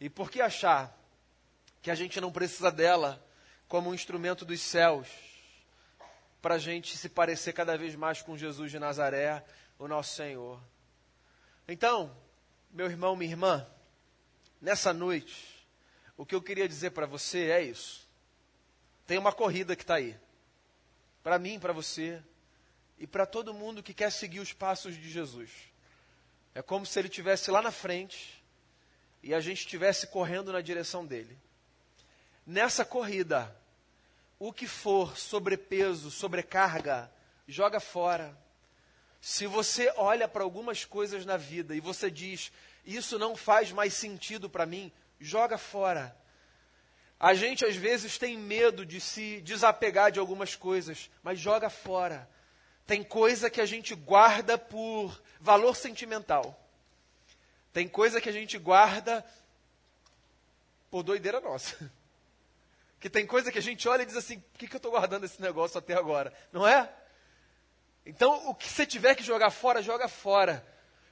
E 0.00 0.10
por 0.10 0.30
que 0.30 0.40
achar 0.40 0.96
que 1.80 1.90
a 1.90 1.94
gente 1.94 2.20
não 2.20 2.32
precisa 2.32 2.70
dela 2.70 3.24
como 3.68 3.90
um 3.90 3.94
instrumento 3.94 4.44
dos 4.44 4.60
céus 4.60 5.08
para 6.42 6.54
a 6.54 6.58
gente 6.58 6.96
se 6.96 7.08
parecer 7.08 7.52
cada 7.52 7.76
vez 7.76 7.94
mais 7.94 8.22
com 8.22 8.36
Jesus 8.36 8.70
de 8.70 8.78
Nazaré, 8.78 9.44
o 9.78 9.88
nosso 9.88 10.14
Senhor. 10.14 10.60
Então, 11.66 12.16
meu 12.70 12.86
irmão, 12.86 13.16
minha 13.16 13.30
irmã, 13.30 13.66
nessa 14.60 14.92
noite, 14.92 15.66
o 16.16 16.24
que 16.24 16.34
eu 16.34 16.42
queria 16.42 16.68
dizer 16.68 16.90
para 16.90 17.06
você 17.06 17.50
é 17.50 17.62
isso. 17.62 18.08
Tem 19.06 19.18
uma 19.18 19.32
corrida 19.32 19.74
que 19.74 19.82
está 19.82 19.96
aí. 19.96 20.16
Para 21.22 21.38
mim, 21.38 21.58
para 21.58 21.72
você 21.72 22.22
e 22.98 23.06
para 23.06 23.26
todo 23.26 23.52
mundo 23.52 23.82
que 23.82 23.92
quer 23.92 24.10
seguir 24.10 24.40
os 24.40 24.52
passos 24.52 24.94
de 24.94 25.10
Jesus. 25.10 25.50
É 26.56 26.62
como 26.62 26.86
se 26.86 26.98
ele 26.98 27.08
estivesse 27.08 27.50
lá 27.50 27.60
na 27.60 27.70
frente 27.70 28.42
e 29.22 29.34
a 29.34 29.40
gente 29.40 29.58
estivesse 29.58 30.06
correndo 30.06 30.50
na 30.50 30.62
direção 30.62 31.04
dele. 31.04 31.38
Nessa 32.46 32.82
corrida, 32.82 33.54
o 34.38 34.50
que 34.54 34.66
for 34.66 35.18
sobrepeso, 35.18 36.10
sobrecarga, 36.10 37.12
joga 37.46 37.78
fora. 37.78 38.34
Se 39.20 39.46
você 39.46 39.92
olha 39.98 40.26
para 40.26 40.44
algumas 40.44 40.82
coisas 40.82 41.26
na 41.26 41.36
vida 41.36 41.76
e 41.76 41.80
você 41.80 42.10
diz, 42.10 42.50
isso 42.86 43.18
não 43.18 43.36
faz 43.36 43.70
mais 43.70 43.92
sentido 43.92 44.48
para 44.48 44.64
mim, 44.64 44.90
joga 45.20 45.58
fora. 45.58 46.16
A 47.20 47.34
gente 47.34 47.66
às 47.66 47.76
vezes 47.76 48.16
tem 48.16 48.38
medo 48.38 48.86
de 48.86 48.98
se 48.98 49.42
desapegar 49.42 50.10
de 50.10 50.18
algumas 50.18 50.54
coisas, 50.54 51.10
mas 51.22 51.38
joga 51.38 51.68
fora. 51.68 52.26
Tem 52.86 53.02
coisa 53.02 53.50
que 53.50 53.60
a 53.60 53.66
gente 53.66 53.94
guarda 53.94 54.56
por 54.56 55.20
valor 55.40 55.74
sentimental. 55.74 56.58
Tem 57.72 57.88
coisa 57.88 58.20
que 58.20 58.28
a 58.28 58.32
gente 58.32 58.56
guarda 58.56 59.24
por 60.90 61.02
doideira 61.02 61.40
nossa. 61.40 61.90
Que 62.98 63.10
tem 63.10 63.26
coisa 63.26 63.52
que 63.52 63.58
a 63.58 63.62
gente 63.62 63.86
olha 63.86 64.02
e 64.02 64.06
diz 64.06 64.16
assim: 64.16 64.40
por 64.40 64.58
que, 64.58 64.66
que 64.66 64.74
eu 64.74 64.78
estou 64.78 64.90
guardando 64.90 65.24
esse 65.24 65.40
negócio 65.40 65.78
até 65.78 65.92
agora? 65.92 66.32
Não 66.50 66.66
é? 66.66 66.90
Então, 68.06 68.48
o 68.48 68.54
que 68.54 68.66
você 68.66 68.86
tiver 68.86 69.14
que 69.14 69.22
jogar 69.22 69.50
fora, 69.50 69.82
joga 69.82 70.08
fora. 70.08 70.66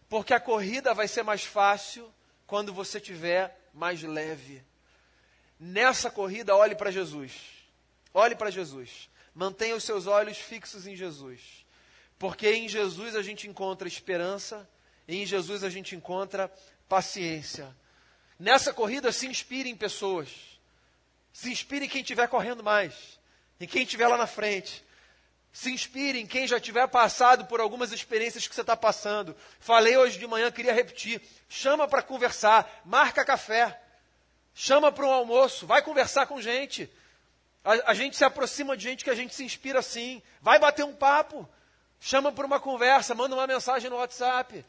Porque 0.08 0.32
a 0.32 0.40
corrida 0.40 0.94
vai 0.94 1.06
ser 1.06 1.22
mais 1.22 1.44
fácil 1.44 2.12
quando 2.46 2.72
você 2.72 2.98
tiver 2.98 3.68
mais 3.72 4.02
leve. 4.02 4.64
Nessa 5.60 6.10
corrida, 6.10 6.56
olhe 6.56 6.74
para 6.74 6.90
Jesus. 6.90 7.32
Olhe 8.12 8.34
para 8.34 8.50
Jesus. 8.50 9.10
Mantenha 9.34 9.76
os 9.76 9.84
seus 9.84 10.06
olhos 10.06 10.38
fixos 10.38 10.86
em 10.86 10.96
Jesus. 10.96 11.63
Porque 12.18 12.48
em 12.50 12.68
Jesus 12.68 13.16
a 13.16 13.22
gente 13.22 13.48
encontra 13.48 13.88
esperança, 13.88 14.68
e 15.06 15.16
em 15.16 15.26
Jesus 15.26 15.62
a 15.64 15.70
gente 15.70 15.94
encontra 15.94 16.50
paciência. 16.88 17.74
Nessa 18.38 18.72
corrida, 18.72 19.12
se 19.12 19.26
inspire 19.26 19.68
em 19.68 19.76
pessoas. 19.76 20.28
Se 21.32 21.50
inspire 21.50 21.86
em 21.86 21.88
quem 21.88 22.00
estiver 22.00 22.28
correndo 22.28 22.62
mais, 22.62 23.18
em 23.60 23.66
quem 23.66 23.82
estiver 23.82 24.06
lá 24.08 24.16
na 24.16 24.26
frente. 24.26 24.84
Se 25.52 25.70
inspire 25.70 26.18
em 26.18 26.26
quem 26.26 26.46
já 26.46 26.58
tiver 26.58 26.86
passado 26.88 27.46
por 27.46 27.60
algumas 27.60 27.92
experiências 27.92 28.46
que 28.46 28.54
você 28.54 28.60
está 28.60 28.76
passando. 28.76 29.36
Falei 29.60 29.96
hoje 29.96 30.18
de 30.18 30.26
manhã, 30.26 30.50
queria 30.50 30.72
repetir. 30.72 31.22
Chama 31.48 31.86
para 31.86 32.02
conversar, 32.02 32.82
marca 32.84 33.24
café, 33.24 33.80
chama 34.52 34.90
para 34.90 35.06
um 35.06 35.12
almoço, 35.12 35.66
vai 35.66 35.82
conversar 35.82 36.26
com 36.26 36.40
gente. 36.40 36.90
A, 37.64 37.92
a, 37.92 37.94
gente 37.94 38.16
se 38.16 38.24
aproxima 38.24 38.76
de 38.76 38.82
gente 38.82 39.04
que 39.04 39.10
a 39.10 39.14
gente 39.14 39.34
se 39.34 39.44
inspira 39.44 39.78
assim. 39.78 40.22
Vai 40.40 40.58
bater 40.58 40.84
um 40.84 40.94
papo, 40.94 41.48
chama 42.04 42.30
para 42.30 42.44
uma 42.44 42.60
conversa, 42.60 43.14
manda 43.14 43.34
uma 43.34 43.46
mensagem 43.46 43.88
no 43.88 43.96
WhatsApp. 43.96 44.62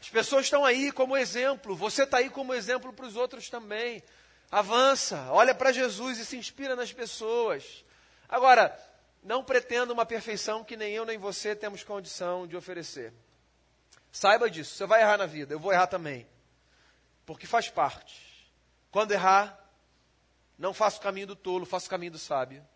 As 0.00 0.10
pessoas 0.10 0.46
estão 0.46 0.64
aí 0.64 0.90
como 0.90 1.16
exemplo, 1.16 1.76
você 1.76 2.02
está 2.02 2.16
aí 2.16 2.28
como 2.28 2.52
exemplo 2.52 2.92
para 2.92 3.06
os 3.06 3.14
outros 3.14 3.48
também. 3.48 4.02
Avança, 4.50 5.28
olha 5.30 5.54
para 5.54 5.70
Jesus 5.70 6.18
e 6.18 6.26
se 6.26 6.36
inspira 6.36 6.74
nas 6.74 6.92
pessoas. 6.92 7.84
Agora, 8.28 8.76
não 9.22 9.44
pretenda 9.44 9.92
uma 9.92 10.04
perfeição 10.04 10.64
que 10.64 10.76
nem 10.76 10.92
eu 10.92 11.06
nem 11.06 11.18
você 11.18 11.54
temos 11.54 11.84
condição 11.84 12.48
de 12.48 12.56
oferecer. 12.56 13.12
Saiba 14.10 14.50
disso, 14.50 14.74
você 14.74 14.84
vai 14.84 15.02
errar 15.02 15.18
na 15.18 15.26
vida, 15.26 15.54
eu 15.54 15.60
vou 15.60 15.72
errar 15.72 15.86
também. 15.86 16.26
Porque 17.24 17.46
faz 17.46 17.68
parte. 17.68 18.20
Quando 18.90 19.12
errar, 19.12 19.56
não 20.58 20.74
faça 20.74 20.98
o 20.98 21.00
caminho 21.00 21.28
do 21.28 21.36
tolo, 21.36 21.64
faça 21.64 21.86
o 21.86 21.90
caminho 21.90 22.12
do 22.12 22.18
sábio. 22.18 22.66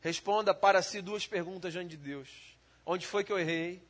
Responda 0.00 0.54
para 0.54 0.80
si 0.80 1.02
duas 1.02 1.26
perguntas 1.26 1.72
diante 1.72 1.90
de 1.90 1.96
Deus: 1.96 2.53
Onde 2.86 3.06
foi 3.06 3.24
que 3.24 3.32
eu 3.32 3.38
errei? 3.38 3.82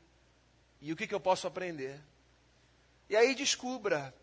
E 0.80 0.92
o 0.92 0.96
que, 0.96 1.06
que 1.06 1.14
eu 1.14 1.20
posso 1.20 1.46
aprender? 1.46 2.00
E 3.08 3.16
aí 3.16 3.34
descubra 3.34 4.14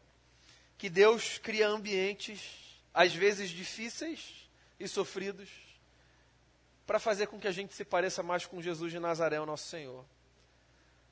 que 0.77 0.89
Deus 0.89 1.37
cria 1.37 1.67
ambientes, 1.67 2.79
às 2.93 3.13
vezes 3.13 3.49
difíceis 3.49 4.49
e 4.79 4.87
sofridos, 4.87 5.49
para 6.85 6.99
fazer 6.99 7.27
com 7.27 7.39
que 7.39 7.47
a 7.47 7.51
gente 7.51 7.73
se 7.73 7.85
pareça 7.85 8.23
mais 8.23 8.45
com 8.45 8.61
Jesus 8.61 8.91
de 8.91 8.99
Nazaré, 8.99 9.39
o 9.39 9.45
nosso 9.45 9.67
Senhor. 9.67 10.05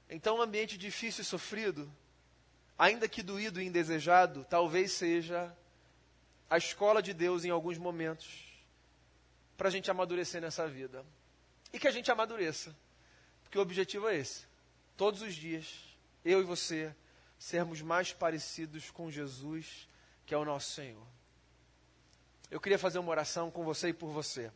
Então, 0.10 0.38
um 0.38 0.41
ambiente 0.41 0.78
difícil 0.78 1.22
e 1.22 1.26
sofrido, 1.26 1.91
ainda 2.78 3.08
que 3.08 3.22
doído 3.22 3.62
e 3.62 3.65
indesejado, 3.65 4.45
talvez 4.50 4.91
seja 4.91 5.56
a 6.50 6.58
escola 6.58 7.02
de 7.02 7.13
Deus 7.13 7.45
em 7.45 7.52
alguns 7.52 7.78
momentos, 7.78 8.28
para 9.56 9.67
a 9.67 9.72
gente 9.72 9.91
amadurecer 9.91 10.41
nessa 10.41 10.67
vida. 10.67 11.06
E 11.72 11.78
que 11.78 11.88
a 11.88 11.91
gente 11.91 12.12
amadureça, 12.12 12.76
porque 13.49 13.57
o 13.57 13.63
objetivo 13.63 14.07
é 14.07 14.15
esse. 14.15 14.45
Todos 14.95 15.23
os 15.23 15.33
dias, 15.33 15.65
eu 16.23 16.39
e 16.39 16.43
você, 16.43 16.95
sermos 17.39 17.81
mais 17.81 18.13
parecidos 18.13 18.91
com 18.91 19.09
Jesus, 19.09 19.89
que 20.23 20.35
é 20.35 20.38
o 20.38 20.45
nosso 20.45 20.71
Senhor. 20.71 21.03
eu 22.51 22.62
queria 22.62 22.77
fazer 22.77 22.99
uma 22.99 23.09
oração 23.09 23.49
com 23.49 23.63
você 23.63 23.88
e 23.89 23.93
por 23.93 24.12
você. 24.12 24.51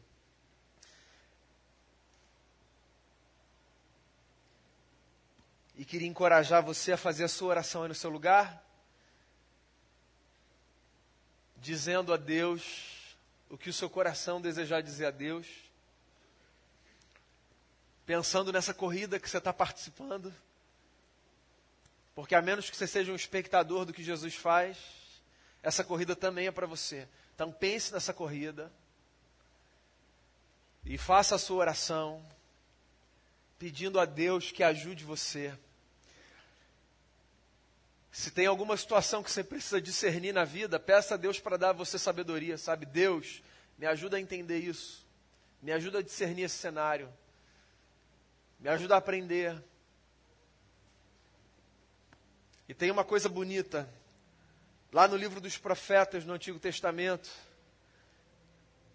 E 5.75 5.83
queria 5.83 6.07
encorajar 6.07 6.61
você 6.61 6.91
a 6.91 6.97
fazer 6.97 7.23
a 7.23 7.27
sua 7.27 7.47
oração 7.47 7.81
aí 7.81 7.87
no 7.87 7.95
seu 7.95 8.11
lugar, 8.11 8.63
dizendo 11.57 12.13
a 12.13 12.17
Deus 12.17 13.17
o 13.49 13.57
que 13.57 13.71
o 13.71 13.73
seu 13.73 13.89
coração 13.89 14.39
desejar 14.39 14.81
dizer 14.81 15.07
a 15.07 15.11
Deus, 15.11 15.62
pensando 18.05 18.51
nessa 18.51 18.73
corrida 18.73 19.19
que 19.19 19.29
você 19.29 19.37
está 19.37 19.53
participando, 19.53 20.33
porque 22.15 22.35
a 22.35 22.41
menos 22.41 22.69
que 22.69 22.77
você 22.77 22.87
seja 22.87 23.11
um 23.11 23.15
espectador 23.15 23.85
do 23.85 23.93
que 23.93 24.03
Jesus 24.03 24.35
faz, 24.35 24.77
essa 25.61 25.83
corrida 25.83 26.15
também 26.15 26.47
é 26.47 26.51
para 26.51 26.67
você. 26.67 27.07
Então 27.33 27.51
pense 27.51 27.91
nessa 27.93 28.13
corrida 28.13 28.71
e 30.85 30.97
faça 30.97 31.35
a 31.35 31.39
sua 31.39 31.57
oração 31.57 32.23
pedindo 33.57 33.99
a 33.99 34.05
Deus 34.05 34.51
que 34.51 34.61
ajude 34.61 35.05
você. 35.05 35.57
Se 38.11 38.29
tem 38.29 38.45
alguma 38.45 38.77
situação 38.77 39.23
que 39.23 39.31
você 39.31 39.43
precisa 39.43 39.81
discernir 39.81 40.33
na 40.33 40.43
vida, 40.43 40.79
peça 40.79 41.15
a 41.15 41.17
Deus 41.17 41.39
para 41.39 41.57
dar 41.57 41.69
a 41.69 41.73
você 41.73 41.97
sabedoria, 41.97 42.57
sabe? 42.57 42.85
Deus, 42.85 43.41
me 43.77 43.87
ajuda 43.87 44.17
a 44.17 44.19
entender 44.19 44.59
isso. 44.59 45.03
Me 45.61 45.71
ajuda 45.71 45.99
a 45.99 46.01
discernir 46.03 46.43
esse 46.43 46.57
cenário. 46.57 47.11
Me 48.63 48.69
ajuda 48.69 48.95
a 48.95 48.97
aprender. 48.97 49.63
E 52.67 52.73
tem 52.73 52.89
uma 52.89 53.03
coisa 53.03 53.29
bonita. 53.29 53.87
Lá 54.91 55.07
no 55.07 55.15
livro 55.15 55.39
dos 55.39 55.59
profetas, 55.59 56.25
no 56.25 56.33
Antigo 56.33 56.57
Testamento, 56.57 57.29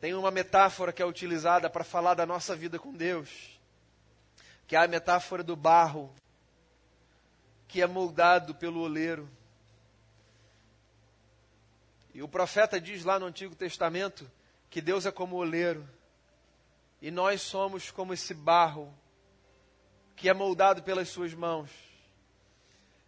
tem 0.01 0.15
uma 0.15 0.33
metáfora 0.33 0.93
que 0.93 1.01
é 1.01 1.07
utilizada 1.07 1.71
para 1.71 1.85
falar 1.85 2.15
da 2.15 2.27
nossa 2.27 2.57
vida 2.57 2.81
com 2.81 2.93
Deus 2.93 3.57
que 4.69 4.77
é 4.77 4.79
a 4.79 4.87
metáfora 4.87 5.43
do 5.43 5.57
barro 5.57 6.15
que 7.67 7.81
é 7.81 7.87
moldado 7.87 8.55
pelo 8.55 8.81
oleiro. 8.81 9.29
E 12.13 12.23
o 12.23 12.29
profeta 12.29 12.79
diz 12.79 13.03
lá 13.03 13.19
no 13.19 13.25
Antigo 13.25 13.55
Testamento 13.55 14.31
que 14.69 14.83
Deus 14.83 15.07
é 15.07 15.11
como 15.11 15.37
o 15.37 15.39
oleiro 15.39 15.89
e 17.01 17.11
nós 17.11 17.41
somos 17.41 17.91
como 17.91 18.13
esse 18.13 18.35
barro 18.35 18.93
que 20.19 20.29
é 20.29 20.35
moldado 20.35 20.83
pelas 20.83 21.09
suas 21.09 21.33
mãos 21.33 21.71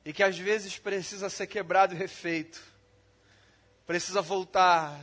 e 0.05 0.13
que 0.13 0.23
às 0.23 0.39
vezes 0.39 0.79
precisa 0.79 1.29
ser 1.29 1.49
quebrado 1.49 1.93
e 1.93 1.99
refeito, 1.99 2.63
precisa 3.85 4.23
voltar 4.23 4.99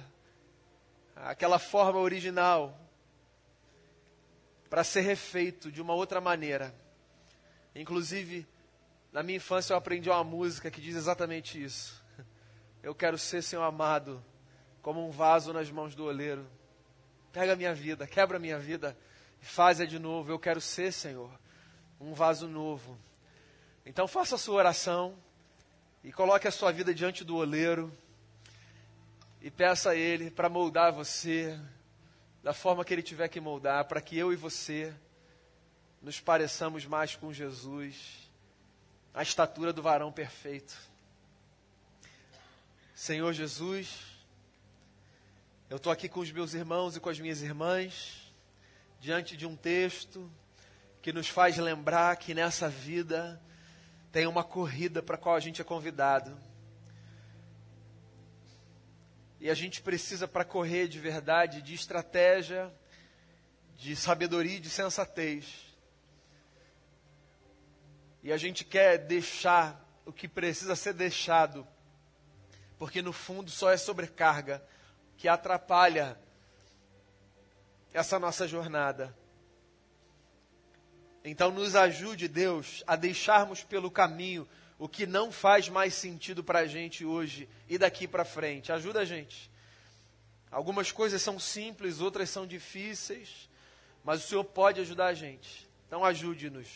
àquela 1.16 1.60
forma 1.60 2.00
original 2.00 2.80
para 4.70 4.86
ser 4.86 5.02
refeito 5.02 5.70
de 5.70 5.82
uma 5.82 5.94
outra 5.94 6.22
maneira. 6.22 6.74
Inclusive, 7.76 8.48
na 9.12 9.22
minha 9.22 9.38
infância 9.38 9.74
eu 9.74 9.78
aprendi 9.78 10.10
uma 10.10 10.24
música 10.24 10.72
que 10.72 10.80
diz 10.80 10.96
exatamente 10.96 11.62
isso. 11.62 12.02
Eu 12.82 12.96
quero 12.96 13.18
ser, 13.18 13.42
Senhor 13.42 13.64
amado, 13.64 14.24
como 14.82 15.06
um 15.06 15.12
vaso 15.12 15.52
nas 15.52 15.70
mãos 15.70 15.94
do 15.94 16.06
oleiro. 16.06 16.48
Pega 17.34 17.52
a 17.52 17.56
minha 17.56 17.74
vida, 17.74 18.08
quebra 18.08 18.38
a 18.38 18.40
minha 18.40 18.58
vida 18.58 18.98
e 19.42 19.46
faz-a 19.46 19.86
de 19.86 20.00
novo. 20.00 20.32
Eu 20.32 20.40
quero 20.40 20.62
ser, 20.62 20.94
Senhor, 20.94 21.30
um 22.00 22.14
vaso 22.14 22.48
novo. 22.48 22.98
Então 23.86 24.08
faça 24.08 24.36
a 24.36 24.38
sua 24.38 24.56
oração 24.56 25.16
e 26.04 26.12
coloque 26.12 26.48
a 26.48 26.52
sua 26.52 26.72
vida 26.72 26.94
diante 26.94 27.24
do 27.24 27.36
oleiro 27.36 27.96
e 29.42 29.50
peça 29.50 29.92
a 29.92 29.96
Ele 29.96 30.30
para 30.30 30.50
moldar 30.50 30.92
você 30.92 31.60
da 32.44 32.54
forma 32.54 32.84
que 32.84 32.94
Ele 32.94 33.04
tiver 33.04 33.28
que 33.28 33.40
moldar, 33.40 33.86
para 33.86 34.02
que 34.02 34.18
eu 34.18 34.32
e 34.32 34.36
você 34.36 34.94
nos 36.02 36.20
pareçamos 36.20 36.86
mais 36.86 37.16
com 37.16 37.34
Jesus, 37.34 38.30
a 39.14 39.24
estatura 39.24 39.74
do 39.74 39.82
varão 39.82 40.12
perfeito. 40.12 40.78
Senhor 42.94 43.34
Jesus, 43.34 44.00
eu 45.70 45.78
estou 45.78 45.92
aqui 45.92 46.08
com 46.08 46.20
os 46.20 46.32
meus 46.32 46.54
irmãos 46.54 46.96
e 46.96 47.00
com 47.00 47.10
as 47.10 47.20
minhas 47.20 47.42
irmãs, 47.42 48.34
diante 49.00 49.36
de 49.36 49.46
um 49.46 49.56
texto 49.56 50.32
que 51.08 51.14
nos 51.14 51.30
faz 51.30 51.56
lembrar 51.56 52.18
que 52.18 52.34
nessa 52.34 52.68
vida 52.68 53.42
tem 54.12 54.28
uma 54.28 54.44
corrida 54.44 55.02
para 55.02 55.16
a 55.16 55.18
qual 55.18 55.38
a 55.38 55.40
gente 55.40 55.62
é 55.62 55.64
convidado. 55.64 56.38
E 59.40 59.50
a 59.50 59.54
gente 59.54 59.82
precisa, 59.82 60.28
para 60.28 60.44
correr 60.44 60.90
de 60.90 61.00
verdade, 61.00 61.62
de 61.62 61.74
estratégia, 61.74 62.70
de 63.78 63.96
sabedoria 63.96 64.58
e 64.58 64.60
de 64.60 64.70
sensatez. 64.70 65.74
E 68.22 68.30
a 68.30 68.36
gente 68.36 68.66
quer 68.66 68.98
deixar 68.98 69.82
o 70.06 70.12
que 70.12 70.28
precisa 70.28 70.76
ser 70.76 70.92
deixado, 70.92 71.66
porque 72.78 73.02
no 73.02 73.14
fundo 73.14 73.50
só 73.50 73.72
é 73.72 73.78
sobrecarga 73.78 74.62
que 75.16 75.30
atrapalha 75.30 76.20
essa 77.94 78.20
nossa 78.20 78.46
jornada. 78.46 79.16
Então, 81.30 81.52
nos 81.52 81.76
ajude, 81.76 82.28
Deus, 82.28 82.84
a 82.88 82.96
deixarmos 82.96 83.64
pelo 83.64 83.92
caminho 83.92 84.48
o 84.80 84.88
que 84.88 85.06
não 85.06 85.32
faz 85.32 85.68
mais 85.68 85.94
sentido 85.94 86.44
para 86.44 86.60
a 86.60 86.68
gente 86.68 87.04
hoje 87.04 87.50
e 87.68 87.78
daqui 87.78 88.08
para 88.08 88.24
frente. 88.24 88.72
Ajuda 88.72 89.02
a 89.02 89.06
gente. 89.06 89.50
Algumas 90.52 90.92
coisas 90.92 91.22
são 91.22 91.40
simples, 91.40 92.00
outras 92.00 92.30
são 92.30 92.48
difíceis, 92.48 93.50
mas 94.04 94.24
o 94.24 94.28
Senhor 94.28 94.44
pode 94.44 94.80
ajudar 94.80 95.08
a 95.08 95.14
gente. 95.14 95.68
Então 95.88 96.06
ajude-nos. 96.06 96.68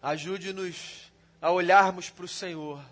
Ajude-nos 0.00 1.10
a 1.40 1.50
olharmos 1.50 2.10
para 2.10 2.24
o 2.24 2.28
Senhor. 2.28 2.84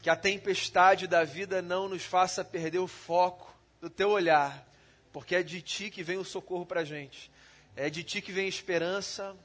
Que 0.00 0.10
a 0.10 0.16
tempestade 0.16 1.06
da 1.06 1.24
vida 1.24 1.60
não 1.60 1.88
nos 1.88 2.04
faça 2.04 2.44
perder 2.44 2.78
o 2.78 2.86
foco 2.86 3.54
do 3.80 3.90
teu 3.90 4.10
olhar, 4.10 4.66
porque 5.12 5.34
é 5.34 5.42
de 5.42 5.60
ti 5.60 5.90
que 5.90 6.02
vem 6.02 6.18
o 6.18 6.24
socorro 6.24 6.64
para 6.66 6.80
a 6.80 6.84
gente. 6.84 7.30
É 7.76 7.90
de 7.90 8.04
ti 8.04 8.20
que 8.20 8.32
vem 8.32 8.46
a 8.46 8.48
esperança, 8.48 9.36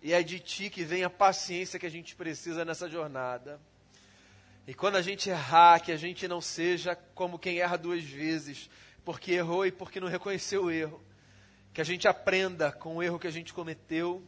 e 0.00 0.12
é 0.12 0.22
de 0.22 0.38
ti 0.38 0.70
que 0.70 0.84
vem 0.84 1.02
a 1.02 1.10
paciência 1.10 1.78
que 1.78 1.86
a 1.86 1.90
gente 1.90 2.14
precisa 2.14 2.64
nessa 2.64 2.88
jornada. 2.88 3.60
E 4.66 4.74
quando 4.74 4.96
a 4.96 5.02
gente 5.02 5.28
errar, 5.28 5.80
que 5.80 5.90
a 5.90 5.96
gente 5.96 6.28
não 6.28 6.40
seja 6.40 6.94
como 7.14 7.38
quem 7.38 7.58
erra 7.58 7.76
duas 7.76 8.04
vezes, 8.04 8.70
porque 9.04 9.32
errou 9.32 9.66
e 9.66 9.72
porque 9.72 10.00
não 10.00 10.08
reconheceu 10.08 10.64
o 10.64 10.70
erro. 10.70 11.02
Que 11.72 11.80
a 11.80 11.84
gente 11.84 12.06
aprenda 12.06 12.70
com 12.70 12.96
o 12.96 13.02
erro 13.02 13.18
que 13.18 13.26
a 13.26 13.30
gente 13.30 13.52
cometeu 13.52 14.22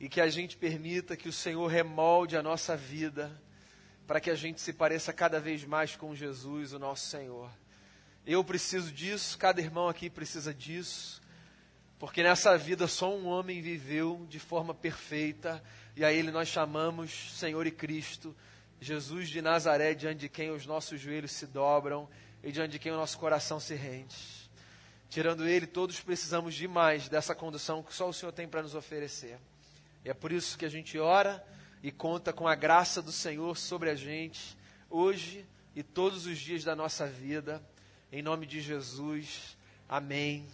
e 0.00 0.08
que 0.08 0.20
a 0.20 0.28
gente 0.28 0.56
permita 0.56 1.16
que 1.16 1.28
o 1.28 1.32
Senhor 1.32 1.66
remolde 1.66 2.36
a 2.36 2.42
nossa 2.42 2.76
vida 2.76 3.30
para 4.06 4.20
que 4.20 4.30
a 4.30 4.34
gente 4.34 4.60
se 4.60 4.72
pareça 4.72 5.12
cada 5.12 5.40
vez 5.40 5.64
mais 5.64 5.96
com 5.96 6.14
Jesus, 6.14 6.72
o 6.72 6.78
nosso 6.78 7.06
Senhor. 7.06 7.50
Eu 8.26 8.42
preciso 8.44 8.92
disso, 8.92 9.38
cada 9.38 9.60
irmão 9.60 9.88
aqui 9.88 10.10
precisa 10.10 10.52
disso. 10.52 11.20
Porque 11.98 12.22
nessa 12.22 12.56
vida 12.58 12.86
só 12.86 13.14
um 13.14 13.26
homem 13.26 13.62
viveu 13.62 14.26
de 14.28 14.38
forma 14.38 14.74
perfeita, 14.74 15.62
e 15.94 16.04
a 16.04 16.12
ele 16.12 16.30
nós 16.30 16.48
chamamos 16.48 17.32
Senhor 17.34 17.66
e 17.66 17.70
Cristo, 17.70 18.36
Jesus 18.80 19.28
de 19.28 19.40
Nazaré, 19.40 19.94
diante 19.94 20.20
de 20.20 20.28
quem 20.28 20.50
os 20.50 20.66
nossos 20.66 21.00
joelhos 21.00 21.32
se 21.32 21.46
dobram 21.46 22.08
e 22.42 22.52
diante 22.52 22.72
de 22.72 22.78
quem 22.78 22.92
o 22.92 22.96
nosso 22.96 23.18
coração 23.18 23.58
se 23.58 23.74
rende. 23.74 24.14
Tirando 25.08 25.46
ele, 25.48 25.66
todos 25.66 26.00
precisamos 26.00 26.54
de 26.54 26.68
mais 26.68 27.08
dessa 27.08 27.34
condução 27.34 27.82
que 27.82 27.94
só 27.94 28.08
o 28.08 28.12
Senhor 28.12 28.32
tem 28.32 28.46
para 28.46 28.62
nos 28.62 28.74
oferecer. 28.74 29.38
E 30.04 30.10
é 30.10 30.14
por 30.14 30.30
isso 30.30 30.58
que 30.58 30.66
a 30.66 30.68
gente 30.68 30.98
ora 30.98 31.44
e 31.82 31.90
conta 31.90 32.32
com 32.32 32.46
a 32.46 32.54
graça 32.54 33.00
do 33.00 33.12
Senhor 33.12 33.56
sobre 33.56 33.88
a 33.88 33.94
gente, 33.94 34.56
hoje 34.90 35.46
e 35.74 35.82
todos 35.82 36.26
os 36.26 36.38
dias 36.38 36.62
da 36.62 36.76
nossa 36.76 37.06
vida. 37.06 37.62
Em 38.12 38.22
nome 38.22 38.46
de 38.46 38.60
Jesus. 38.60 39.56
Amém. 39.88 40.46